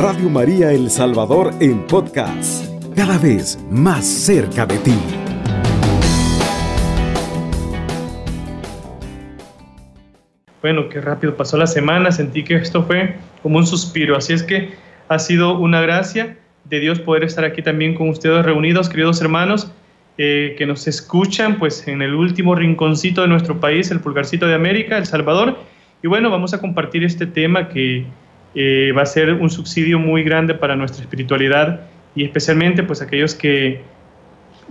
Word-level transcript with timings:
Radio 0.00 0.30
María 0.30 0.70
El 0.70 0.90
Salvador 0.90 1.52
en 1.58 1.84
podcast, 1.88 2.64
cada 2.94 3.18
vez 3.18 3.58
más 3.68 4.06
cerca 4.06 4.64
de 4.64 4.78
ti. 4.78 4.94
Bueno, 10.62 10.88
qué 10.88 11.00
rápido 11.00 11.36
pasó 11.36 11.56
la 11.56 11.66
semana, 11.66 12.12
sentí 12.12 12.44
que 12.44 12.54
esto 12.54 12.84
fue 12.84 13.16
como 13.42 13.58
un 13.58 13.66
suspiro, 13.66 14.16
así 14.16 14.34
es 14.34 14.44
que 14.44 14.70
ha 15.08 15.18
sido 15.18 15.58
una 15.58 15.80
gracia 15.80 16.38
de 16.66 16.78
Dios 16.78 17.00
poder 17.00 17.24
estar 17.24 17.44
aquí 17.44 17.62
también 17.62 17.96
con 17.96 18.08
ustedes 18.08 18.44
reunidos, 18.44 18.88
queridos 18.88 19.20
hermanos, 19.20 19.72
eh, 20.16 20.54
que 20.56 20.64
nos 20.64 20.86
escuchan 20.86 21.58
pues 21.58 21.88
en 21.88 22.02
el 22.02 22.14
último 22.14 22.54
rinconcito 22.54 23.22
de 23.22 23.26
nuestro 23.26 23.58
país, 23.58 23.90
el 23.90 23.98
pulgarcito 23.98 24.46
de 24.46 24.54
América, 24.54 24.96
El 24.96 25.06
Salvador. 25.06 25.58
Y 26.04 26.06
bueno, 26.06 26.30
vamos 26.30 26.54
a 26.54 26.60
compartir 26.60 27.02
este 27.02 27.26
tema 27.26 27.68
que 27.68 28.06
eh, 28.60 28.90
va 28.90 29.02
a 29.02 29.06
ser 29.06 29.34
un 29.34 29.50
subsidio 29.50 30.00
muy 30.00 30.24
grande 30.24 30.52
para 30.52 30.74
nuestra 30.74 31.00
espiritualidad 31.00 31.82
y 32.16 32.24
especialmente 32.24 32.82
pues 32.82 33.00
aquellos 33.00 33.36
que 33.36 33.82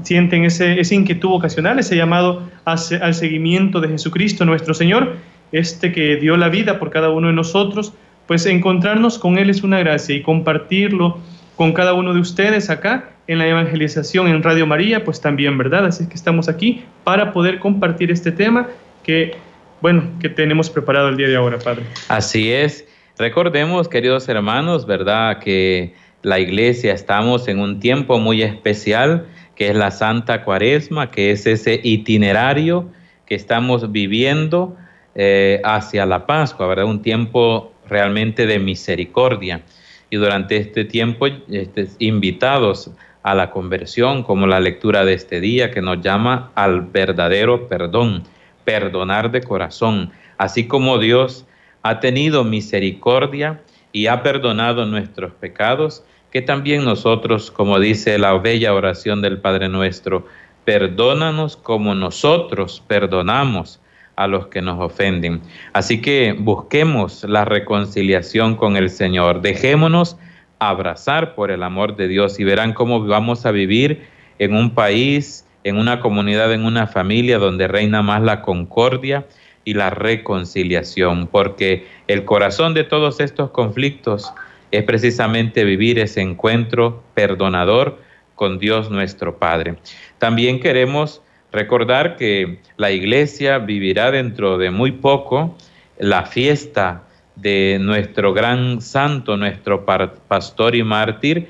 sienten 0.04 0.44
ese, 0.44 0.94
inquietud 0.94 1.30
vocacional, 1.30 1.80
ese 1.80 1.96
llamado 1.96 2.44
al 2.66 3.14
seguimiento 3.16 3.80
de 3.80 3.88
Jesucristo 3.88 4.44
nuestro 4.44 4.74
Señor, 4.74 5.16
este 5.54 5.94
que 5.94 6.18
dio 6.18 6.36
la 6.36 6.50
vida 6.50 6.80
por 6.80 6.90
cada 6.90 7.12
uno 7.12 7.28
de 7.28 7.34
nosotros, 7.34 7.94
pues 8.26 8.46
encontrarnos 8.46 9.18
con 9.18 9.38
Él 9.38 9.50
es 9.50 9.64
una 9.64 9.80
gracia 9.80 10.14
y 10.14 10.22
compartirlo 10.22 11.20
con 11.56 11.72
cada 11.72 11.94
uno 11.94 12.14
de 12.14 12.20
ustedes 12.20 12.70
acá 12.70 13.12
en 13.28 13.38
la 13.38 13.48
evangelización 13.48 14.28
en 14.28 14.44
Radio 14.44 14.68
María, 14.68 15.06
pues 15.06 15.22
también, 15.22 15.58
¿verdad? 15.58 15.86
Así 15.86 16.04
es 16.04 16.10
que 16.10 16.16
estamos 16.16 16.50
aquí 16.50 16.84
para 17.06 17.32
poder 17.32 17.60
compartir 17.60 18.12
este 18.12 18.34
tema 18.34 18.68
que, 19.02 19.38
bueno, 19.82 20.04
que 20.20 20.28
tenemos 20.28 20.70
preparado 20.70 21.08
el 21.08 21.16
día 21.16 21.30
de 21.30 21.38
ahora, 21.38 21.58
Padre. 21.58 21.84
Así 22.10 22.52
es. 22.52 22.87
Recordemos, 23.18 23.88
queridos 23.88 24.30
hermanos, 24.30 24.86
¿verdad? 24.86 25.40
Que 25.40 25.96
la 26.22 26.40
iglesia 26.40 26.94
estamos 26.94 27.48
en 27.48 27.60
un 27.60 27.80
tiempo 27.80 28.20
muy 28.20 28.44
especial, 28.44 29.26
que 29.56 29.70
es 29.70 29.76
la 29.76 29.90
Santa 29.90 30.44
Cuaresma, 30.44 31.10
que 31.10 31.32
es 31.32 31.48
ese 31.48 31.80
itinerario 31.84 32.92
que 33.26 33.34
estamos 33.34 33.92
viviendo 33.92 34.78
eh, 35.16 35.60
hacia 35.64 36.06
la 36.06 36.28
Pascua, 36.28 36.68
¿verdad? 36.68 36.86
Un 36.86 37.02
tiempo 37.02 37.74
realmente 37.90 38.46
de 38.46 38.60
misericordia. 38.60 39.64
Y 40.12 40.18
durante 40.18 40.58
este 40.58 40.86
tiempo, 40.86 41.26
este, 41.26 41.88
invitados 41.98 42.92
a 43.24 43.34
la 43.34 43.50
conversión, 43.50 44.22
como 44.22 44.46
la 44.46 44.60
lectura 44.60 45.06
de 45.06 45.16
este 45.16 45.42
día, 45.42 45.72
que 45.72 45.82
nos 45.82 46.02
llama 46.02 46.52
al 46.54 46.82
verdadero 46.82 47.68
perdón, 47.68 48.26
perdonar 48.64 49.32
de 49.32 49.42
corazón, 49.42 50.12
así 50.38 50.68
como 50.68 51.00
Dios 51.00 51.47
ha 51.84 52.00
tenido 52.00 52.44
misericordia 52.44 53.62
y 53.92 54.08
ha 54.08 54.24
perdonado 54.24 54.86
nuestros 54.86 55.34
pecados, 55.34 56.04
que 56.32 56.42
también 56.42 56.84
nosotros, 56.84 57.52
como 57.52 57.80
dice 57.80 58.18
la 58.20 58.38
bella 58.38 58.74
oración 58.74 59.22
del 59.22 59.40
Padre 59.40 59.70
nuestro, 59.70 60.26
perdónanos 60.66 61.56
como 61.56 61.96
nosotros 61.96 62.84
perdonamos 62.88 63.80
a 64.18 64.28
los 64.28 64.48
que 64.48 64.62
nos 64.62 64.80
ofenden. 64.82 65.42
Así 65.74 66.02
que 66.02 66.36
busquemos 66.38 67.24
la 67.24 67.46
reconciliación 67.46 68.56
con 68.56 68.76
el 68.76 68.90
Señor, 68.90 69.42
dejémonos 69.42 70.18
abrazar 70.60 71.36
por 71.36 71.52
el 71.52 71.64
amor 71.64 71.96
de 71.96 72.08
Dios 72.08 72.40
y 72.40 72.44
verán 72.44 72.74
cómo 72.74 73.06
vamos 73.06 73.46
a 73.46 73.52
vivir 73.52 74.08
en 74.40 74.56
un 74.56 74.72
país, 74.72 75.46
en 75.64 75.78
una 75.78 76.00
comunidad, 76.00 76.52
en 76.52 76.66
una 76.66 76.88
familia 76.88 77.38
donde 77.38 77.68
reina 77.68 78.02
más 78.02 78.22
la 78.22 78.42
concordia 78.42 79.26
y 79.68 79.74
la 79.74 79.90
reconciliación, 79.90 81.28
porque 81.28 81.86
el 82.08 82.24
corazón 82.24 82.74
de 82.74 82.86
todos 82.86 83.20
estos 83.20 83.50
conflictos 83.52 84.34
es 84.72 84.84
precisamente 84.84 85.66
vivir 85.66 86.00
ese 86.00 86.22
encuentro 86.22 87.04
perdonador 87.14 88.00
con 88.36 88.60
Dios 88.60 88.90
nuestro 88.90 89.40
Padre. 89.40 89.76
También 90.20 90.62
queremos 90.62 91.22
recordar 91.52 92.16
que 92.16 92.62
la 92.78 92.92
iglesia 92.92 93.58
vivirá 93.58 94.10
dentro 94.10 94.58
de 94.58 94.72
muy 94.72 94.94
poco 94.94 95.58
la 96.00 96.26
fiesta 96.26 97.04
de 97.36 97.78
nuestro 97.82 98.34
gran 98.34 98.80
santo, 98.80 99.36
nuestro 99.36 99.86
pastor 99.86 100.78
y 100.78 100.84
mártir, 100.84 101.50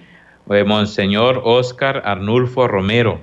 eh, 0.50 0.64
Monseñor 0.64 1.44
Óscar 1.46 2.02
Arnulfo 2.04 2.68
Romero, 2.68 3.22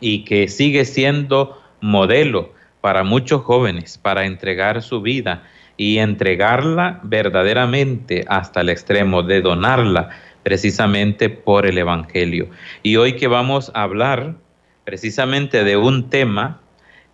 y 0.00 0.22
que 0.22 0.46
sigue 0.46 0.84
siendo 0.84 1.60
modelo 1.80 2.61
para 2.82 3.04
muchos 3.04 3.40
jóvenes 3.42 3.96
para 3.96 4.26
entregar 4.26 4.82
su 4.82 5.00
vida 5.00 5.44
y 5.78 5.98
entregarla 5.98 7.00
verdaderamente 7.02 8.26
hasta 8.28 8.60
el 8.60 8.68
extremo 8.68 9.22
de 9.22 9.40
donarla 9.40 10.10
precisamente 10.42 11.30
por 11.30 11.64
el 11.64 11.78
Evangelio. 11.78 12.50
Y 12.82 12.96
hoy 12.96 13.14
que 13.14 13.28
vamos 13.28 13.70
a 13.74 13.84
hablar 13.84 14.34
precisamente 14.84 15.64
de 15.64 15.76
un 15.78 16.10
tema, 16.10 16.60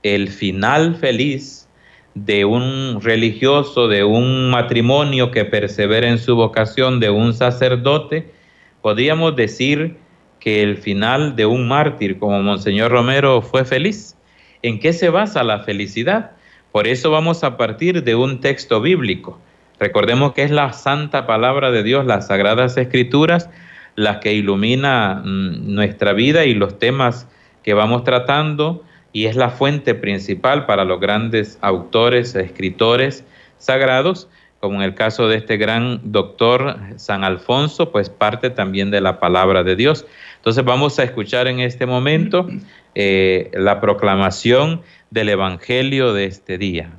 el 0.02 0.28
final 0.28 0.96
feliz 0.96 1.68
de 2.14 2.44
un 2.44 3.00
religioso, 3.00 3.86
de 3.86 4.02
un 4.02 4.50
matrimonio 4.50 5.30
que 5.30 5.44
persevera 5.44 6.08
en 6.08 6.18
su 6.18 6.34
vocación, 6.34 6.98
de 6.98 7.10
un 7.10 7.34
sacerdote, 7.34 8.32
podríamos 8.80 9.36
decir 9.36 9.98
que 10.40 10.62
el 10.62 10.78
final 10.78 11.36
de 11.36 11.46
un 11.46 11.68
mártir 11.68 12.18
como 12.18 12.42
Monseñor 12.42 12.90
Romero 12.90 13.42
fue 13.42 13.64
feliz. 13.64 14.17
¿En 14.62 14.80
qué 14.80 14.92
se 14.92 15.08
basa 15.08 15.42
la 15.44 15.60
felicidad? 15.60 16.32
Por 16.72 16.86
eso 16.86 17.10
vamos 17.10 17.44
a 17.44 17.56
partir 17.56 18.02
de 18.04 18.14
un 18.14 18.40
texto 18.40 18.80
bíblico. 18.80 19.38
Recordemos 19.78 20.32
que 20.32 20.42
es 20.42 20.50
la 20.50 20.72
santa 20.72 21.26
palabra 21.26 21.70
de 21.70 21.82
Dios, 21.82 22.04
las 22.04 22.26
sagradas 22.26 22.76
escrituras, 22.76 23.48
las 23.94 24.18
que 24.18 24.32
ilumina 24.32 25.22
mm, 25.24 25.74
nuestra 25.74 26.12
vida 26.12 26.44
y 26.44 26.54
los 26.54 26.78
temas 26.78 27.28
que 27.62 27.74
vamos 27.74 28.04
tratando 28.04 28.84
y 29.12 29.26
es 29.26 29.36
la 29.36 29.50
fuente 29.50 29.94
principal 29.94 30.66
para 30.66 30.84
los 30.84 31.00
grandes 31.00 31.58
autores, 31.60 32.34
escritores 32.34 33.24
sagrados, 33.58 34.28
como 34.60 34.76
en 34.76 34.82
el 34.82 34.94
caso 34.94 35.28
de 35.28 35.36
este 35.36 35.56
gran 35.56 36.00
doctor 36.04 36.76
San 36.96 37.22
Alfonso, 37.22 37.92
pues 37.92 38.10
parte 38.10 38.50
también 38.50 38.90
de 38.90 39.00
la 39.00 39.20
palabra 39.20 39.62
de 39.62 39.76
Dios. 39.76 40.04
Entonces 40.36 40.64
vamos 40.64 40.98
a 40.98 41.04
escuchar 41.04 41.46
en 41.46 41.60
este 41.60 41.86
momento 41.86 42.48
eh, 42.94 43.50
la 43.54 43.80
proclamación 43.80 44.82
del 45.10 45.28
Evangelio 45.28 46.12
de 46.12 46.24
este 46.24 46.58
día. 46.58 46.90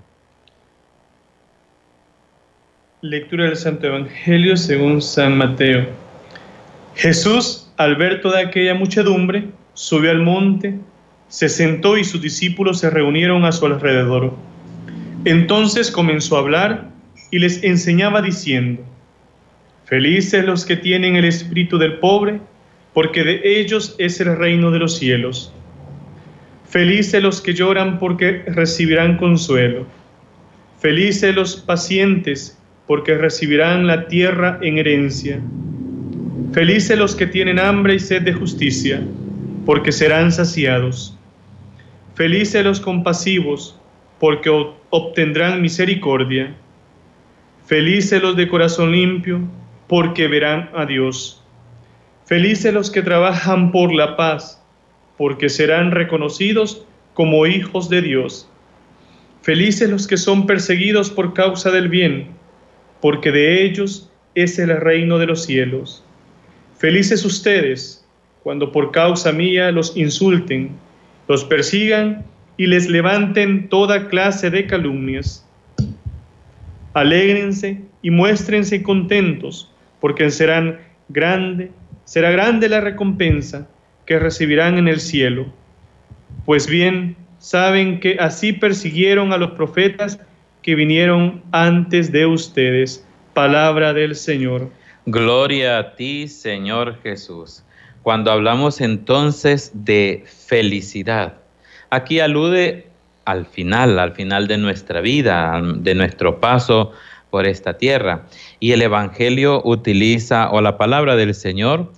Lectura 3.02 3.46
del 3.46 3.56
Santo 3.56 3.88
Evangelio 3.88 4.58
según 4.58 5.02
San 5.02 5.38
Mateo. 5.38 5.88
Jesús, 6.96 7.72
al 7.78 7.96
ver 7.96 8.22
toda 8.22 8.40
aquella 8.40 8.74
muchedumbre, 8.74 9.46
subió 9.74 10.12
al 10.12 10.22
monte, 10.22 10.78
se 11.30 11.48
sentó 11.48 11.98
y 11.98 12.04
sus 12.04 12.22
discípulos 12.22 12.80
se 12.80 12.90
reunieron 12.90 13.46
a 13.46 13.52
su 13.52 13.66
alrededor. 13.66 14.34
Entonces 15.24 15.92
comenzó 15.92 16.36
a 16.36 16.40
hablar 16.40 16.90
y 17.32 17.40
les 17.40 17.64
enseñaba 17.64 18.22
diciendo, 18.22 18.84
Felices 19.86 20.46
los 20.46 20.66
que 20.66 20.78
tienen 20.78 21.16
el 21.16 21.26
espíritu 21.26 21.78
del 21.80 21.94
pobre, 21.94 22.40
porque 22.94 23.24
de 23.24 23.42
ellos 23.44 23.96
es 23.98 24.20
el 24.20 24.38
reino 24.38 24.70
de 24.70 24.80
los 24.80 24.98
cielos. 24.98 25.52
Felices 26.68 27.24
los 27.24 27.42
que 27.42 27.56
lloran 27.56 27.98
porque 27.98 28.44
recibirán 28.46 29.18
consuelo. 29.18 29.88
Felices 30.80 31.34
los 31.34 31.56
pacientes 31.56 32.56
porque 32.86 33.16
recibirán 33.16 33.88
la 33.88 34.08
tierra 34.08 34.60
en 34.62 34.78
herencia. 34.78 35.40
Felices 36.52 36.98
los 36.98 37.16
que 37.16 37.26
tienen 37.26 37.60
hambre 37.60 37.96
y 37.96 38.00
sed 38.00 38.22
de 38.22 38.34
justicia, 38.34 39.02
porque 39.66 39.92
serán 39.92 40.32
saciados. 40.32 41.18
Felices 42.14 42.64
los 42.64 42.80
compasivos, 42.80 43.80
porque 44.20 44.50
obtendrán 44.90 45.62
misericordia. 45.62 46.56
Felices 47.70 48.20
los 48.24 48.36
de 48.36 48.48
corazón 48.48 48.94
limpio, 48.94 49.42
porque 49.88 50.28
verán 50.28 50.72
a 50.74 50.88
Dios. 50.88 51.44
Felices 52.26 52.74
los 52.74 52.90
que 52.90 53.04
trabajan 53.04 53.72
por 53.72 53.94
la 53.94 54.18
paz, 54.18 54.60
porque 55.20 55.50
serán 55.50 55.92
reconocidos 55.92 56.84
como 57.14 57.46
hijos 57.46 57.88
de 57.88 58.02
Dios. 58.02 58.50
Felices 59.44 59.88
los 59.88 60.08
que 60.08 60.18
son 60.18 60.48
perseguidos 60.48 61.12
por 61.12 61.36
causa 61.36 61.70
del 61.70 61.90
bien, 61.90 62.30
porque 63.02 63.32
de 63.32 63.64
ellos 63.64 64.10
es 64.34 64.58
el 64.58 64.76
reino 64.76 65.20
de 65.20 65.28
los 65.28 65.44
cielos. 65.44 66.04
Felices 66.80 67.24
ustedes 67.24 68.04
cuando 68.42 68.72
por 68.72 68.90
causa 68.90 69.32
mía 69.32 69.72
los 69.72 69.96
insulten, 69.96 70.72
los 71.28 71.44
persigan 71.44 72.26
y 72.58 72.66
les 72.66 72.90
levanten 72.90 73.70
toda 73.70 74.08
clase 74.08 74.50
de 74.50 74.66
calumnias. 74.66 75.48
Alégrense 76.94 77.82
y 78.02 78.12
muéstrense 78.12 78.82
contentos, 78.84 79.72
porque 80.00 80.30
serán 80.32 80.80
grande, 81.10 81.72
será 82.06 82.32
grande 82.32 82.70
la 82.70 82.82
recompensa 82.82 83.68
que 84.06 84.20
recibirán 84.20 84.78
en 84.78 84.88
el 84.88 85.00
cielo. 85.00 85.52
Pues 86.46 86.68
bien, 86.68 87.16
saben 87.38 88.00
que 88.00 88.18
así 88.20 88.54
persiguieron 88.54 89.34
a 89.34 89.38
los 89.38 89.52
profetas 89.52 90.20
que 90.62 90.76
vinieron 90.76 91.42
antes 91.52 92.12
de 92.12 92.26
ustedes. 92.26 93.06
Palabra 93.34 93.94
del 93.94 94.16
Señor. 94.16 94.70
Gloria 95.06 95.78
a 95.78 95.96
ti, 95.96 96.28
Señor 96.28 96.98
Jesús. 97.02 97.64
Cuando 98.04 98.32
hablamos 98.32 98.82
entonces 98.82 99.72
de 99.74 100.24
felicidad, 100.26 101.38
aquí 101.90 102.20
alude 102.20 102.89
al 103.30 103.46
final, 103.46 104.00
al 104.00 104.14
final 104.14 104.48
de 104.48 104.58
nuestra 104.58 105.02
vida, 105.02 105.62
de 105.62 105.94
nuestro 105.94 106.40
paso 106.40 106.94
por 107.30 107.46
esta 107.46 107.78
tierra. 107.78 108.26
Y 108.60 108.72
el 108.72 108.82
Evangelio 108.82 109.62
utiliza, 109.64 110.50
o 110.50 110.62
la 110.62 110.78
palabra 110.78 111.16
del 111.16 111.36
Señor, 111.36 111.92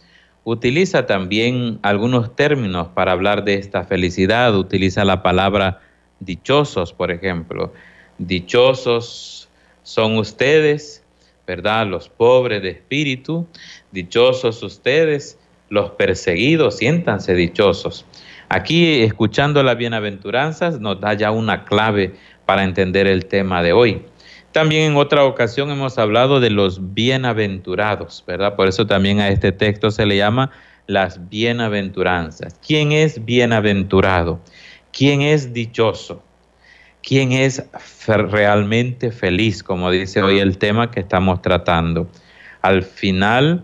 utiliza 0.43 1.05
también 1.05 1.79
algunos 1.83 2.35
términos 2.35 2.89
para 2.89 3.13
hablar 3.13 3.45
de 3.45 3.53
esta 3.53 3.85
felicidad. 3.85 4.53
Utiliza 4.57 5.05
la 5.05 5.23
palabra 5.23 5.79
dichosos, 6.19 6.91
por 6.91 7.11
ejemplo. 7.11 7.71
Dichosos 8.17 9.47
son 9.83 10.17
ustedes, 10.17 11.01
¿verdad? 11.47 11.87
Los 11.87 12.09
pobres 12.09 12.61
de 12.61 12.71
espíritu. 12.71 13.47
Dichosos 13.91 14.61
ustedes, 14.63 15.39
los 15.69 15.91
perseguidos, 15.91 16.77
siéntanse 16.77 17.35
dichosos. 17.35 18.05
Aquí, 18.53 19.01
escuchando 19.01 19.63
las 19.63 19.77
bienaventuranzas, 19.77 20.81
nos 20.81 20.99
da 20.99 21.13
ya 21.13 21.31
una 21.31 21.63
clave 21.63 22.15
para 22.45 22.65
entender 22.65 23.07
el 23.07 23.27
tema 23.27 23.63
de 23.63 23.71
hoy. 23.71 24.03
También 24.51 24.91
en 24.91 24.97
otra 24.97 25.23
ocasión 25.23 25.71
hemos 25.71 25.97
hablado 25.97 26.41
de 26.41 26.49
los 26.49 26.93
bienaventurados, 26.93 28.25
¿verdad? 28.27 28.57
Por 28.57 28.67
eso 28.67 28.85
también 28.85 29.21
a 29.21 29.29
este 29.29 29.53
texto 29.53 29.89
se 29.89 30.05
le 30.05 30.17
llama 30.17 30.51
las 30.85 31.29
bienaventuranzas. 31.29 32.59
¿Quién 32.67 32.91
es 32.91 33.23
bienaventurado? 33.23 34.41
¿Quién 34.91 35.21
es 35.21 35.53
dichoso? 35.53 36.21
¿Quién 37.01 37.31
es 37.31 37.63
realmente 38.05 39.11
feliz? 39.11 39.63
Como 39.63 39.89
dice 39.91 40.21
hoy 40.23 40.39
el 40.39 40.57
tema 40.57 40.91
que 40.91 40.99
estamos 40.99 41.41
tratando. 41.41 42.09
Al 42.61 42.83
final, 42.83 43.63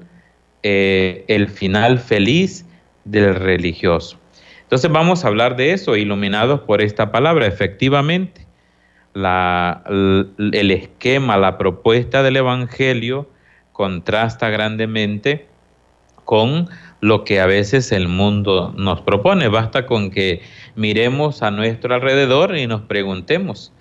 eh, 0.64 1.26
el 1.28 1.50
final 1.50 2.00
feliz 2.00 2.66
del 3.04 3.36
religioso. 3.36 4.18
Entonces 4.68 4.92
vamos 4.92 5.24
a 5.24 5.30
hablar 5.30 5.56
de 5.56 5.72
eso, 5.72 5.96
iluminados 5.96 6.60
por 6.62 6.82
esta 6.82 7.10
palabra, 7.10 7.48
efectivamente 7.48 8.48
el 9.16 10.72
esquema, 10.72 11.38
la 11.38 11.58
propuesta 11.58 12.22
del 12.22 12.36
Evangelio 12.36 13.30
contrasta 13.72 14.50
grandemente 14.50 15.48
con 16.24 16.70
lo 17.00 17.24
que 17.24 17.40
a 17.40 17.46
veces 17.46 17.92
el 17.92 18.08
mundo 18.08 18.74
nos 18.78 19.02
propone. 19.02 19.48
Basta 19.48 19.86
con 19.86 20.12
que 20.12 20.42
miremos 20.76 21.42
a 21.42 21.52
nuestro 21.52 21.96
alrededor 21.96 22.58
y 22.58 22.68
nos 22.68 22.82
preguntemos, 22.82 23.72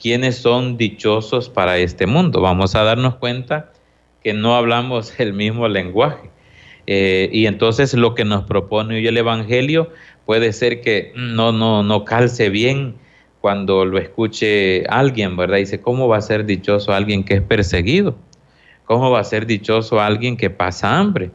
¿quiénes 0.00 0.36
son 0.36 0.76
dichosos 0.76 1.48
para 1.48 1.78
este 1.78 2.06
mundo? 2.06 2.40
Vamos 2.40 2.74
a 2.74 2.84
darnos 2.84 3.16
cuenta 3.16 3.72
que 4.22 4.32
no 4.32 4.54
hablamos 4.54 5.18
el 5.18 5.32
mismo 5.32 5.66
lenguaje. 5.68 6.30
Eh, 6.86 7.30
y 7.32 7.46
entonces 7.46 7.94
lo 7.94 8.14
que 8.14 8.26
nos 8.26 8.44
propone 8.44 8.96
hoy 8.96 9.06
el 9.06 9.16
Evangelio 9.16 9.90
puede 10.26 10.52
ser 10.52 10.80
que 10.80 11.12
no, 11.16 11.52
no, 11.52 11.82
no 11.82 12.04
calce 12.04 12.48
bien 12.48 12.96
cuando 13.40 13.84
lo 13.84 13.98
escuche 13.98 14.86
alguien, 14.86 15.36
¿verdad? 15.36 15.58
Dice, 15.58 15.80
¿cómo 15.80 16.08
va 16.08 16.16
a 16.16 16.22
ser 16.22 16.46
dichoso 16.46 16.92
alguien 16.92 17.24
que 17.24 17.34
es 17.34 17.42
perseguido? 17.42 18.16
¿Cómo 18.86 19.10
va 19.10 19.20
a 19.20 19.24
ser 19.24 19.46
dichoso 19.46 20.00
alguien 20.00 20.36
que 20.36 20.50
pasa 20.50 20.98
hambre? 20.98 21.30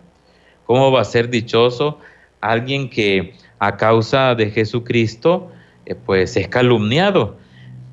¿Cómo 0.66 0.92
va 0.92 1.02
a 1.02 1.06
ser 1.06 1.30
dichoso 1.30 2.00
alguien 2.42 2.90
que 2.90 3.34
a 3.60 3.78
causa 3.78 4.34
de 4.36 4.50
Jesucristo 4.50 5.52
eh, 5.86 5.96
pues 5.96 6.36
es 6.36 6.48
calumniado? 6.48 7.38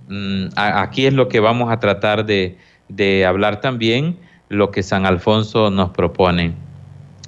Mm, 0.08 0.46
aquí 0.56 1.06
es 1.06 1.12
lo 1.12 1.28
que 1.28 1.40
vamos 1.40 1.70
a 1.70 1.80
tratar 1.80 2.24
de, 2.24 2.56
de 2.88 3.26
hablar 3.26 3.60
también, 3.60 4.18
lo 4.48 4.70
que 4.70 4.82
San 4.82 5.04
Alfonso 5.04 5.70
nos 5.70 5.90
propone. 5.90 6.54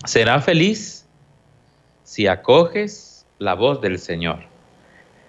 Será 0.05 0.41
feliz 0.41 1.06
si 2.05 2.26
acoges 2.26 3.08
la 3.38 3.55
voz 3.55 3.81
del 3.81 3.99
Señor. 3.99 4.38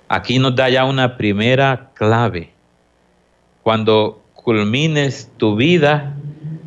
Aquí 0.07 0.39
nos 0.39 0.55
da 0.55 0.69
ya 0.69 0.85
una 0.85 1.17
primera 1.17 1.91
clave. 1.93 2.51
Cuando 3.61 4.23
culmines 4.33 5.31
tu 5.37 5.55
vida, 5.55 6.15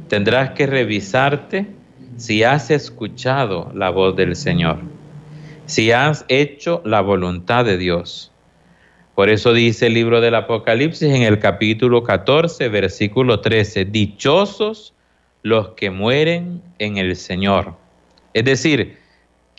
tendrás 0.09 0.51
que 0.51 0.67
revisarte 0.67 1.67
si 2.17 2.45
has 2.45 2.71
escuchado 2.71 3.73
la 3.75 3.91
voz 3.91 4.15
del 4.15 4.37
Señor, 4.37 4.79
si 5.67 5.91
has 5.91 6.25
hecho 6.29 6.83
la 6.85 7.01
voluntad 7.01 7.65
de 7.65 7.79
Dios. 7.79 8.31
Por 9.15 9.29
eso 9.29 9.53
dice 9.53 9.89
el 9.89 9.95
libro 9.95 10.21
del 10.21 10.35
Apocalipsis 10.35 11.13
en 11.13 11.23
el 11.23 11.39
capítulo 11.39 12.05
14, 12.05 12.69
versículo 12.69 13.41
13, 13.41 13.87
dichosos 13.87 14.95
los 15.43 15.71
que 15.71 15.91
mueren 15.91 16.63
en 16.79 16.97
el 16.97 17.17
Señor. 17.17 17.75
Es 18.33 18.45
decir, 18.45 19.02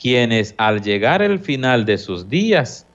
quienes 0.03 0.53
al 0.57 0.81
llegar 0.81 1.21
el 1.21 1.39
final 1.39 1.85
de 1.85 1.97
sus 1.97 2.27
días 2.27 2.85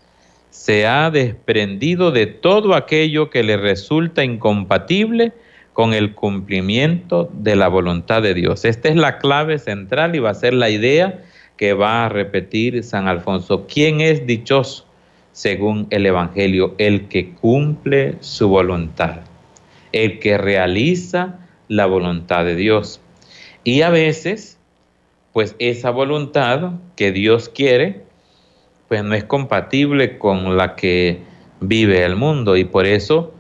se 0.50 0.86
ha 0.86 1.10
desprendido 1.10 2.10
de 2.10 2.26
todo 2.26 2.74
aquello 2.74 3.30
que 3.30 3.42
le 3.42 3.56
resulta 3.56 4.22
incompatible 4.22 5.32
con 5.72 5.94
el 5.94 6.14
cumplimiento 6.14 7.30
de 7.32 7.56
la 7.56 7.68
voluntad 7.68 8.20
de 8.20 8.34
Dios. 8.34 8.66
Esta 8.66 8.90
es 8.90 8.96
la 8.96 9.16
clave 9.16 9.58
central 9.58 10.16
y 10.16 10.18
va 10.18 10.28
a 10.28 10.34
ser 10.34 10.52
la 10.52 10.68
idea 10.68 11.24
que 11.56 11.72
va 11.72 12.04
a 12.04 12.10
repetir 12.10 12.84
San 12.84 13.08
Alfonso. 13.08 13.66
¿Quién 13.66 14.02
es 14.02 14.26
dichoso? 14.26 14.84
Según 15.32 15.86
el 15.88 16.04
Evangelio, 16.04 16.74
el 16.76 17.08
que 17.08 17.30
cumple 17.32 18.16
su 18.20 18.50
voluntad, 18.50 19.20
el 19.92 20.18
que 20.18 20.36
realiza 20.36 21.38
la 21.68 21.86
voluntad 21.86 22.44
de 22.44 22.54
Dios. 22.54 23.00
Y 23.64 23.80
a 23.80 23.88
veces, 23.88 24.57
pues 25.38 25.54
esa 25.60 25.90
voluntad 25.90 26.72
que 26.96 27.12
Dios 27.12 27.48
quiere, 27.48 28.02
pues 28.88 29.04
no 29.04 29.14
es 29.14 29.22
compatible 29.22 30.18
con 30.18 30.56
la 30.56 30.74
que 30.74 31.20
vive 31.60 32.04
el 32.04 32.16
mundo 32.16 32.56
y 32.56 32.64
por 32.64 32.86
eso 32.86 33.32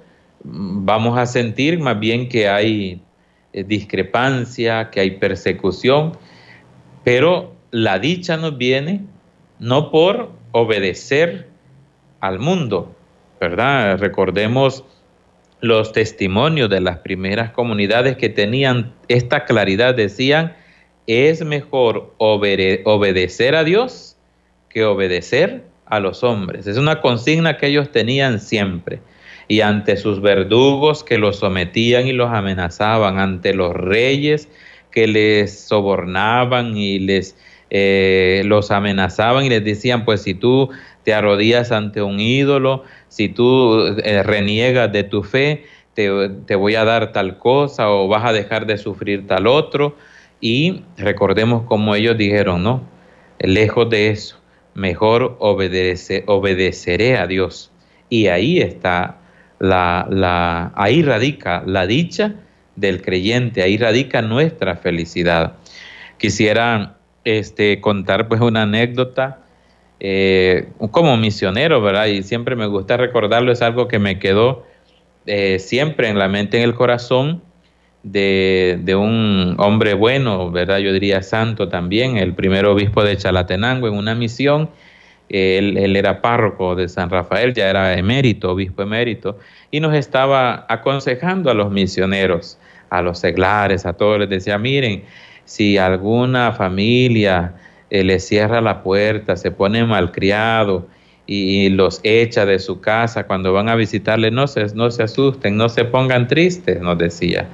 mm, 0.44 0.84
vamos 0.84 1.18
a 1.18 1.26
sentir 1.26 1.80
más 1.80 1.98
bien 1.98 2.28
que 2.28 2.48
hay 2.48 3.02
eh, 3.52 3.64
discrepancia, 3.64 4.90
que 4.90 5.00
hay 5.00 5.10
persecución, 5.18 6.12
pero 7.02 7.56
la 7.72 7.98
dicha 7.98 8.36
nos 8.36 8.56
viene 8.56 9.00
no 9.58 9.90
por 9.90 10.30
obedecer 10.52 11.48
al 12.20 12.38
mundo, 12.38 12.94
¿verdad? 13.40 13.98
Recordemos 13.98 14.84
los 15.60 15.90
testimonios 15.90 16.70
de 16.70 16.80
las 16.80 16.98
primeras 16.98 17.50
comunidades 17.50 18.16
que 18.16 18.28
tenían 18.28 18.92
esta 19.08 19.44
claridad, 19.44 19.96
decían, 19.96 20.54
es 21.08 21.42
mejor 21.42 22.14
obedecer 22.18 23.54
a 23.56 23.64
Dios 23.64 24.16
que 24.68 24.84
obedecer 24.84 25.64
a 25.86 26.00
los 26.00 26.22
hombres. 26.22 26.66
Es 26.66 26.76
una 26.76 27.00
consigna 27.00 27.56
que 27.56 27.68
ellos 27.68 27.90
tenían 27.90 28.40
siempre. 28.40 29.00
Y 29.48 29.62
ante 29.62 29.96
sus 29.96 30.20
verdugos 30.20 31.02
que 31.02 31.16
los 31.16 31.38
sometían 31.38 32.06
y 32.06 32.12
los 32.12 32.30
amenazaban, 32.30 33.18
ante 33.18 33.54
los 33.54 33.74
reyes 33.74 34.48
que 34.90 35.06
les 35.06 35.58
sobornaban 35.58 36.76
y 36.76 36.98
les 36.98 37.36
eh, 37.70 38.42
los 38.44 38.70
amenazaban 38.70 39.46
y 39.46 39.48
les 39.48 39.64
decían, 39.64 40.04
pues 40.04 40.22
si 40.22 40.34
tú 40.34 40.68
te 41.04 41.14
arrodillas 41.14 41.72
ante 41.72 42.02
un 42.02 42.20
ídolo, 42.20 42.84
si 43.08 43.30
tú 43.30 43.96
eh, 44.04 44.22
reniegas 44.22 44.92
de 44.92 45.04
tu 45.04 45.22
fe, 45.22 45.64
te, 45.94 46.10
te 46.46 46.54
voy 46.54 46.74
a 46.74 46.84
dar 46.84 47.12
tal 47.12 47.38
cosa 47.38 47.90
o 47.90 48.08
vas 48.08 48.26
a 48.26 48.34
dejar 48.34 48.66
de 48.66 48.76
sufrir 48.76 49.26
tal 49.26 49.46
otro. 49.46 49.96
Y 50.40 50.84
recordemos 50.96 51.64
como 51.64 51.94
ellos 51.94 52.16
dijeron, 52.16 52.62
no, 52.62 52.82
lejos 53.40 53.90
de 53.90 54.10
eso, 54.10 54.38
mejor 54.74 55.36
obedece, 55.40 56.24
obedeceré 56.26 57.16
a 57.16 57.26
Dios. 57.26 57.72
Y 58.08 58.28
ahí 58.28 58.60
está 58.60 59.18
la, 59.58 60.06
la, 60.10 60.72
ahí 60.76 61.02
radica 61.02 61.62
la 61.66 61.86
dicha 61.86 62.34
del 62.76 63.02
creyente, 63.02 63.62
ahí 63.62 63.76
radica 63.76 64.22
nuestra 64.22 64.76
felicidad. 64.76 65.54
Quisiera 66.18 66.96
este, 67.24 67.80
contar 67.80 68.28
pues 68.28 68.40
una 68.40 68.62
anécdota 68.62 69.40
eh, 70.00 70.68
como 70.92 71.16
misionero, 71.16 71.82
¿verdad? 71.82 72.06
Y 72.06 72.22
siempre 72.22 72.54
me 72.54 72.66
gusta 72.66 72.96
recordarlo, 72.96 73.50
es 73.50 73.62
algo 73.62 73.88
que 73.88 73.98
me 73.98 74.18
quedó 74.18 74.64
eh, 75.26 75.58
siempre 75.58 76.08
en 76.08 76.18
la 76.18 76.28
mente, 76.28 76.58
en 76.58 76.62
el 76.62 76.74
corazón 76.74 77.42
de, 78.02 78.78
de, 78.82 78.94
un 78.94 79.56
hombre 79.58 79.94
bueno, 79.94 80.50
¿verdad? 80.50 80.78
Yo 80.78 80.92
diría 80.92 81.22
santo 81.22 81.68
también, 81.68 82.16
el 82.16 82.34
primer 82.34 82.66
obispo 82.66 83.02
de 83.04 83.16
Chalatenango 83.16 83.88
en 83.88 83.94
una 83.94 84.14
misión. 84.14 84.70
Él, 85.28 85.76
él, 85.76 85.94
era 85.96 86.22
párroco 86.22 86.74
de 86.74 86.88
San 86.88 87.10
Rafael, 87.10 87.52
ya 87.52 87.68
era 87.68 87.98
emérito, 87.98 88.52
obispo 88.52 88.82
emérito, 88.82 89.38
y 89.70 89.80
nos 89.80 89.94
estaba 89.94 90.64
aconsejando 90.70 91.50
a 91.50 91.54
los 91.54 91.70
misioneros, 91.70 92.58
a 92.88 93.02
los 93.02 93.18
seglares, 93.18 93.84
a 93.84 93.92
todos, 93.92 94.20
les 94.20 94.30
decía, 94.30 94.56
miren, 94.56 95.02
si 95.44 95.76
alguna 95.76 96.52
familia 96.52 97.52
eh, 97.90 98.04
le 98.04 98.20
cierra 98.20 98.62
la 98.62 98.82
puerta, 98.82 99.36
se 99.36 99.50
pone 99.50 99.84
malcriado 99.84 100.86
y, 101.26 101.66
y, 101.66 101.68
los 101.68 102.00
echa 102.04 102.46
de 102.46 102.58
su 102.58 102.80
casa 102.80 103.26
cuando 103.26 103.52
van 103.52 103.68
a 103.68 103.74
visitarle, 103.74 104.30
no 104.30 104.46
se, 104.46 104.74
no 104.74 104.90
se 104.90 105.02
asusten, 105.02 105.58
no 105.58 105.68
se 105.68 105.84
pongan 105.84 106.26
tristes, 106.26 106.80
nos 106.80 106.96
decía 106.96 107.48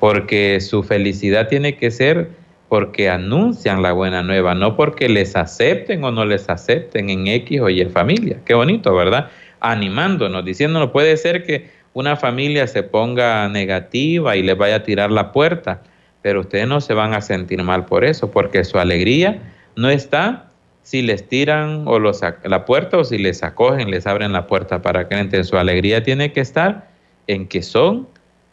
porque 0.00 0.60
su 0.60 0.82
felicidad 0.82 1.46
tiene 1.48 1.76
que 1.76 1.90
ser 1.90 2.30
porque 2.68 3.10
anuncian 3.10 3.82
la 3.82 3.92
buena 3.92 4.22
nueva, 4.22 4.54
no 4.54 4.76
porque 4.76 5.08
les 5.08 5.36
acepten 5.36 6.02
o 6.04 6.10
no 6.10 6.24
les 6.24 6.48
acepten 6.48 7.10
en 7.10 7.26
X 7.26 7.60
o 7.60 7.68
Y 7.68 7.84
familia. 7.86 8.38
Qué 8.44 8.54
bonito, 8.54 8.94
¿verdad? 8.94 9.28
Animándonos, 9.60 10.44
diciéndonos, 10.44 10.90
puede 10.90 11.16
ser 11.16 11.44
que 11.44 11.68
una 11.92 12.16
familia 12.16 12.66
se 12.66 12.82
ponga 12.82 13.48
negativa 13.48 14.36
y 14.36 14.42
les 14.42 14.56
vaya 14.56 14.76
a 14.76 14.82
tirar 14.84 15.10
la 15.10 15.32
puerta, 15.32 15.82
pero 16.22 16.40
ustedes 16.40 16.66
no 16.66 16.80
se 16.80 16.94
van 16.94 17.12
a 17.12 17.20
sentir 17.20 17.62
mal 17.62 17.84
por 17.84 18.04
eso, 18.04 18.30
porque 18.30 18.64
su 18.64 18.78
alegría 18.78 19.42
no 19.76 19.90
está 19.90 20.50
si 20.82 21.02
les 21.02 21.28
tiran 21.28 21.84
o 21.86 21.98
los, 21.98 22.20
la 22.44 22.64
puerta 22.64 22.98
o 22.98 23.04
si 23.04 23.18
les 23.18 23.42
acogen, 23.42 23.90
les 23.90 24.06
abren 24.06 24.32
la 24.32 24.46
puerta 24.46 24.80
para 24.80 25.08
que 25.08 25.18
entren. 25.18 25.44
Su 25.44 25.58
alegría 25.58 26.02
tiene 26.02 26.32
que 26.32 26.40
estar 26.40 26.88
en 27.26 27.48
que 27.48 27.62
son 27.62 28.08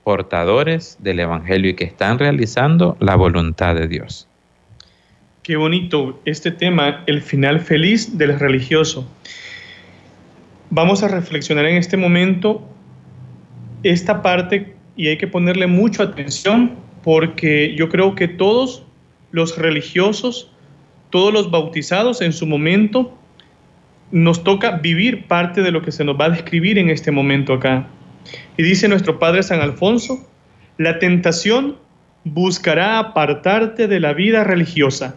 portadores 0.07 0.97
del 1.01 1.19
Evangelio 1.19 1.71
y 1.71 1.73
que 1.73 1.83
están 1.83 2.17
realizando 2.17 2.95
la 3.01 3.17
voluntad 3.17 3.75
de 3.75 3.89
Dios. 3.89 4.25
Qué 5.43 5.57
bonito 5.57 6.21
este 6.23 6.49
tema, 6.49 7.03
el 7.07 7.21
final 7.21 7.59
feliz 7.59 8.17
del 8.17 8.39
religioso. 8.39 9.05
Vamos 10.69 11.03
a 11.03 11.09
reflexionar 11.09 11.65
en 11.65 11.75
este 11.75 11.97
momento 11.97 12.65
esta 13.83 14.21
parte 14.21 14.77
y 14.95 15.09
hay 15.09 15.17
que 15.17 15.27
ponerle 15.27 15.67
mucha 15.67 16.03
atención 16.03 16.77
porque 17.03 17.75
yo 17.75 17.89
creo 17.89 18.15
que 18.15 18.29
todos 18.29 18.85
los 19.31 19.57
religiosos, 19.57 20.53
todos 21.09 21.33
los 21.33 21.51
bautizados 21.51 22.21
en 22.21 22.31
su 22.31 22.47
momento, 22.47 23.13
nos 24.11 24.41
toca 24.45 24.77
vivir 24.77 25.27
parte 25.27 25.63
de 25.63 25.71
lo 25.71 25.81
que 25.81 25.91
se 25.91 26.05
nos 26.05 26.17
va 26.17 26.27
a 26.27 26.29
describir 26.29 26.77
en 26.77 26.89
este 26.89 27.11
momento 27.11 27.55
acá. 27.55 27.89
Y 28.57 28.63
dice 28.63 28.87
nuestro 28.87 29.19
Padre 29.19 29.43
San 29.43 29.61
Alfonso, 29.61 30.27
la 30.77 30.99
tentación 30.99 31.77
buscará 32.23 32.99
apartarte 32.99 33.87
de 33.87 33.99
la 33.99 34.13
vida 34.13 34.43
religiosa. 34.43 35.15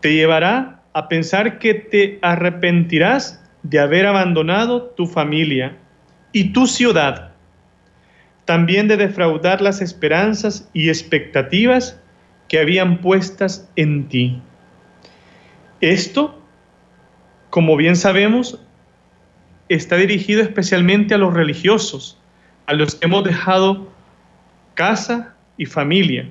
Te 0.00 0.14
llevará 0.14 0.82
a 0.92 1.08
pensar 1.08 1.58
que 1.58 1.74
te 1.74 2.18
arrepentirás 2.22 3.42
de 3.62 3.78
haber 3.78 4.06
abandonado 4.06 4.82
tu 4.82 5.06
familia 5.06 5.76
y 6.32 6.52
tu 6.52 6.66
ciudad. 6.66 7.32
También 8.44 8.88
de 8.88 8.96
defraudar 8.96 9.60
las 9.60 9.82
esperanzas 9.82 10.70
y 10.72 10.88
expectativas 10.88 12.00
que 12.48 12.60
habían 12.60 13.00
puestas 13.00 13.68
en 13.76 14.08
ti. 14.08 14.40
Esto, 15.80 16.40
como 17.50 17.76
bien 17.76 17.96
sabemos, 17.96 18.60
está 19.68 19.96
dirigido 19.96 20.42
especialmente 20.42 21.14
a 21.14 21.18
los 21.18 21.34
religiosos, 21.34 22.18
a 22.66 22.74
los 22.74 22.94
que 22.94 23.06
hemos 23.06 23.24
dejado 23.24 23.88
casa 24.74 25.34
y 25.56 25.66
familia. 25.66 26.28